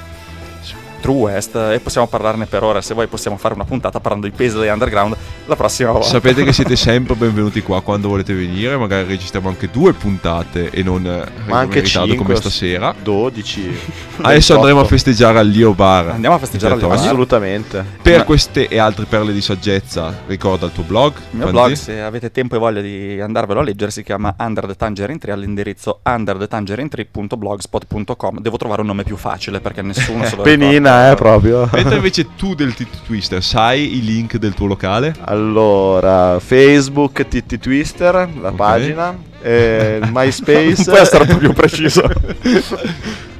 True 1.01 1.15
West 1.31 1.55
e 1.55 1.79
possiamo 1.81 2.07
parlarne 2.07 2.45
per 2.45 2.63
ora 2.63 2.81
se 2.81 2.93
vuoi 2.93 3.07
possiamo 3.07 3.37
fare 3.37 3.53
una 3.55 3.65
puntata 3.65 3.99
parlando 3.99 4.27
di 4.27 4.33
Paisley 4.35 4.69
Underground 4.69 5.15
la 5.45 5.55
prossima 5.55 5.91
volta 5.91 6.07
Sapete 6.07 6.43
che 6.43 6.53
siete 6.53 6.75
sempre 6.75 7.15
benvenuti 7.15 7.61
qua 7.61 7.81
quando 7.81 8.07
volete 8.09 8.33
venire, 8.33 8.77
magari 8.77 9.07
registriamo 9.07 9.49
anche 9.49 9.69
due 9.71 9.93
puntate 9.93 10.69
e 10.69 10.83
non 10.83 11.05
eh, 11.05 11.25
Ma 11.45 11.59
anche 11.59 11.79
in 11.79 11.83
ritardo 11.85 12.07
5 12.09 12.25
come 12.25 12.35
stasera. 12.37 12.93
12. 13.01 13.61
Adesso 14.21 14.53
28. 14.53 14.55
andremo 14.55 14.79
a 14.79 14.85
festeggiare 14.85 15.39
al 15.39 15.47
Lio 15.47 15.73
Bar. 15.73 16.09
Andiamo 16.09 16.35
a 16.35 16.37
festeggiare 16.37 16.73
al 16.73 16.79
Lio. 16.79 16.87
Bar. 16.89 16.97
Assolutamente. 16.97 17.83
Per 18.01 18.17
Ma- 18.19 18.23
queste 18.23 18.67
e 18.67 18.77
altre 18.77 19.05
perle 19.05 19.33
di 19.33 19.41
saggezza, 19.41 20.21
ricorda 20.27 20.67
il 20.67 20.71
tuo 20.71 20.83
blog. 20.83 21.13
Il 21.31 21.37
mio 21.37 21.47
Franzi? 21.47 21.51
blog, 21.53 21.71
se 21.73 22.01
avete 22.01 22.31
tempo 22.31 22.55
e 22.55 22.59
voglia 22.59 22.81
di 22.81 23.19
andarvelo 23.19 23.59
a 23.59 23.63
leggere, 23.63 23.89
si 23.91 24.03
chiama 24.03 24.33
Under 24.37 24.67
the 24.67 24.75
Tangerine 24.75 25.17
Tree 25.17 25.33
all'indirizzo 25.33 26.01
underthetangerine3.blogspot.com. 26.05 28.39
Devo 28.39 28.57
trovare 28.57 28.81
un 28.81 28.87
nome 28.87 29.03
più 29.03 29.17
facile 29.17 29.59
perché 29.59 29.81
nessuno 29.81 30.25
se 30.25 30.35
lo 30.35 30.43
ricorda. 30.43 30.65
Penina, 30.65 30.90
eh, 30.91 31.15
proprio. 31.15 31.67
Mentre 31.73 31.95
invece 31.95 32.27
tu 32.35 32.53
del 32.55 32.73
Titty 32.73 32.97
Twister 33.05 33.41
sai 33.43 33.97
i 33.97 34.03
link 34.03 34.37
del 34.37 34.53
tuo 34.53 34.67
locale? 34.67 35.13
Allora, 35.21 36.39
Facebook 36.39 37.27
Titti 37.27 37.57
Twister, 37.59 38.13
la 38.41 38.49
Ok. 38.49 38.55
pagina, 38.55 39.15
eh, 39.41 39.99
MySpace. 40.11 40.83
Puoi 40.83 40.99
essere 40.99 41.23
un 41.23 41.29
po' 41.29 41.37
più 41.37 41.53
preciso. 41.53 42.03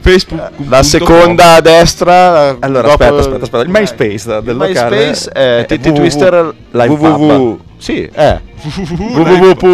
Facebook. 0.02 0.42
La 0.68 0.82
seconda 0.84 1.56
a 1.56 1.62
destra. 1.62 2.58
Allora, 2.60 2.88
dopo- 2.90 3.04
aspetta, 3.04 3.20
aspetta, 3.20 3.44
aspetta. 3.44 3.64
Il 3.64 3.70
MySpace 3.70 4.42
del 4.42 4.56
Il 4.56 4.56
locale 4.58 4.96
MySpace 5.08 5.30
è 5.32 5.66
è 5.66 5.66
www 5.68 5.94
Twister 5.94 6.54
Live 6.72 6.88
www. 6.94 7.60
Sì, 7.82 8.04
è 8.04 8.40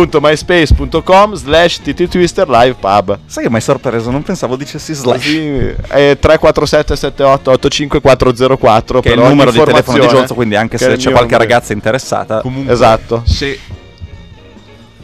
www.myspace.com 0.08 1.34
slash 1.36 1.82
Titti 1.82 2.08
Twister 2.08 2.48
live 2.48 2.76
pub. 2.80 3.20
Sai 3.26 3.44
che 3.44 3.50
mi 3.50 3.56
hai 3.56 3.62
sorpreso? 3.62 4.12
Non 4.12 4.24
pensavo 4.24 4.56
dicessi 4.56 4.94
slash. 4.94 5.18
Così 5.18 5.46
è 5.90 6.18
347 6.18 6.96
78 6.96 7.52
85 7.52 8.00
404 8.00 9.02
Che 9.02 9.10
è 9.10 9.14
il 9.14 9.20
numero 9.20 9.52
di 9.52 9.62
telefono 9.62 10.00
di 10.00 10.08
Giolzo, 10.08 10.34
quindi 10.36 10.56
anche 10.56 10.78
se 10.78 10.96
c'è 10.96 11.12
qualche 11.12 11.38
ragazza 11.38 11.74
interessata. 11.74 12.40
Comunque, 12.40 12.72
Esatto. 12.72 13.24
Se 13.26 13.60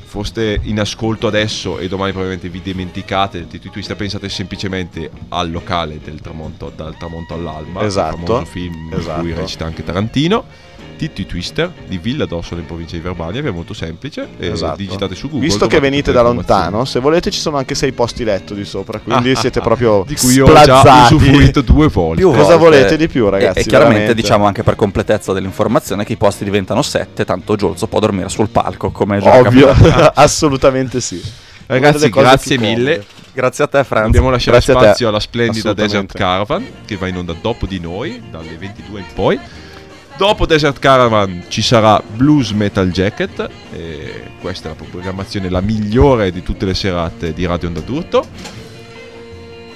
foste 0.06 0.60
in 0.63 0.80
ascolto 0.80 1.28
adesso 1.28 1.80
e 1.80 1.89
domani 1.89 2.12
probabilmente 2.12 2.47
vi 2.47 2.62
dimenticate 2.62 3.39
del 3.39 3.47
Titty 3.47 3.70
Twister, 3.70 3.97
pensate 3.97 4.30
semplicemente 4.30 5.10
al 5.30 5.51
locale 5.51 5.99
del 6.01 6.22
tramonto, 6.22 6.72
dal 6.74 6.95
tramonto 6.97 7.34
all'alba, 7.34 7.84
Esatto. 7.84 8.16
il 8.16 8.22
famoso 8.28 8.45
film 8.45 8.74
in 8.91 8.97
Esatto. 8.97 9.20
cui 9.22 9.34
recita 9.34 9.66
anche 9.66 9.84
Tarantino. 9.84 10.45
Titty 10.96 11.26
Twister 11.26 11.72
di 11.88 11.98
Villa 11.98 12.26
d'Ossola 12.26 12.62
in 12.62 12.66
provincia 12.66 12.96
di 12.96 13.02
Verbania, 13.02 13.41
che 13.41 13.48
è 13.50 13.52
molto 13.52 13.74
semplice. 13.74 14.28
e 14.38 14.52
Esatto. 14.52 14.78
digitate 14.78 15.16
su 15.16 15.30
Google. 15.30 15.46
Visto 15.48 15.68
che 15.68 15.80
venite 15.80 16.12
da 16.12 16.22
lontano, 16.22 16.86
se 16.86 17.00
volete 17.00 17.32
ci 17.32 17.39
sono 17.39 17.58
anche 17.58 17.76
sei 17.76 17.91
posti 17.91 18.24
letto 18.24 18.54
di 18.54 18.64
sopra, 18.66 19.00
quindi 19.00 19.32
Ah, 19.32 19.36
siete 19.36 19.60
ah, 19.60 19.62
proprio 19.62 20.04
di 20.08 20.16
cui 20.16 20.39
ho 20.39 20.46
già 20.46 20.80
splazzati. 20.80 21.14
usufruito 21.16 21.62
due 21.62 21.88
volte. 21.88 22.22
Più 22.22 22.30
Cosa 22.32 22.56
volte. 22.56 22.58
volete 22.78 22.98
di 22.98 23.08
più, 23.08 23.30
ragazzi, 23.30 23.60
E, 23.60 23.62
e 23.62 23.66
chiaramente 23.66 24.00
veramente. 24.00 24.22
diciamo 24.22 24.46
anche 24.46 24.64
per 24.64 24.76
completezza 24.76 25.34
dell'informazione 25.34 26.04
che 26.06 26.14
i 26.14 26.18
posti 26.18 26.44
diventano 26.44 26.82
sette, 26.82 27.26
tanto 27.26 27.56
Giolzo 27.56 27.88
può 27.88 28.00
dormire 28.00 28.30
sul 28.30 28.50
palco 28.50 28.91
come 28.91 29.18
è 29.18 29.22
già 29.22 29.38
Ovvio, 29.38 29.68
capitato. 29.68 30.12
assolutamente 30.20 31.02
sì. 31.02 31.22
Ragazzi, 31.66 32.10
grazie 32.10 32.58
mille. 32.58 32.91
comode. 32.98 33.06
Grazie 33.34 33.64
a 33.64 33.68
te 33.68 33.84
Franz. 33.84 34.06
Dobbiamo 34.06 34.30
lasciare 34.30 34.58
Grazie 34.58 34.74
a 34.74 34.78
te. 34.78 34.84
spazio 34.86 35.08
alla 35.08 35.20
splendida 35.20 35.74
Desert. 35.74 36.14
Caravan 36.14 36.64
che 36.86 36.98
va 36.98 37.08
in 37.08 37.18
onda 37.18 37.34
dopo 37.41 37.66
di 37.66 37.80
noi, 37.80 38.22
dalle 38.30 38.56
22 38.60 39.00
in 39.00 39.06
poi. 39.16 39.39
Dopo 40.16 40.45
Desert 40.45 40.78
Caravan 40.80 41.45
ci 41.47 41.61
sarà 41.61 42.01
Blues 42.05 42.51
Metal 42.51 42.89
Jacket, 42.91 43.49
e 43.72 44.24
questa 44.39 44.70
è 44.70 44.76
la 44.78 44.86
programmazione 44.89 45.49
la 45.49 45.61
migliore 45.61 46.32
di 46.32 46.43
tutte 46.43 46.66
le 46.66 46.76
serate 46.76 47.34
di 47.34 47.45
Radio 47.45 47.70
Onda 47.70 47.80
d'Urto. 47.80 48.26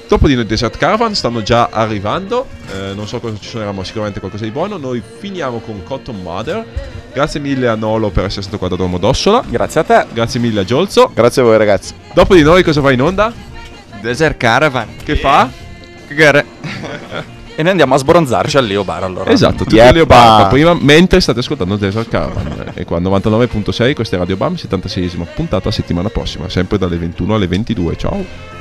Dopo 0.08 0.28
di 0.28 0.36
noi 0.36 0.46
Desert 0.46 0.78
Caravan 0.78 1.16
stanno 1.16 1.42
già 1.42 1.70
arrivando, 1.70 2.48
eh, 2.72 2.94
non 2.94 3.08
so 3.08 3.20
cosa 3.20 3.36
ci 3.38 3.50
suonerà 3.50 3.74
ma 3.74 3.84
sicuramente 3.84 4.20
qualcosa 4.20 4.46
di 4.46 4.52
buono. 4.52 4.78
Noi 4.78 5.02
finiamo 5.20 5.60
con 5.60 5.84
Cotton 5.84 6.22
Mother. 6.22 6.66
Grazie 7.12 7.40
mille 7.42 7.68
a 7.68 7.76
Nolo 7.76 8.10
per 8.10 8.26
essere 8.26 8.44
stato 8.44 8.58
qua 8.58 8.70
da 8.70 8.78
Domodossola. 8.78 9.44
Grazie 9.46 9.82
a 9.82 9.84
te. 9.84 10.06
Grazie 10.14 10.40
mille 10.40 10.62
a 10.62 10.64
Giolzo. 10.64 11.12
Grazie 11.14 11.42
a 11.42 11.46
voi 11.46 11.58
ragazzi. 11.58 11.94
Dopo 12.14 12.36
di 12.36 12.44
noi 12.44 12.64
cosa 12.64 12.80
va 12.80 12.92
in 12.92 13.02
onda? 13.02 13.34
Desert 14.00 14.38
Caravan. 14.38 14.88
Che 15.04 15.16
fa? 15.18 15.50
E 17.60 17.64
noi 17.64 17.72
andiamo 17.72 17.96
a 17.96 17.98
sbronzarci 17.98 18.58
al 18.58 18.68
Leo 18.68 18.84
Bar 18.84 19.04
allora. 19.04 19.32
Esatto, 19.32 19.64
tutti 19.64 19.78
Yeppa. 19.78 19.92
Leo 19.92 20.06
Bam 20.06 20.50
prima 20.50 20.78
mentre 20.80 21.20
state 21.20 21.40
ascoltando 21.40 21.76
Desert 21.76 22.08
Caravan 22.08 22.72
e 22.76 22.86
qua 22.86 23.00
99.6 23.00 23.96
questa 23.96 24.16
è 24.16 24.20
Radio 24.20 24.38
Bam 24.38 24.54
76esima 24.54 25.26
puntata 25.34 25.72
settimana 25.72 26.10
prossima 26.10 26.48
sempre 26.50 26.78
dalle 26.78 26.98
21 26.98 27.34
alle 27.34 27.48
22 27.48 27.96
ciao 27.98 28.57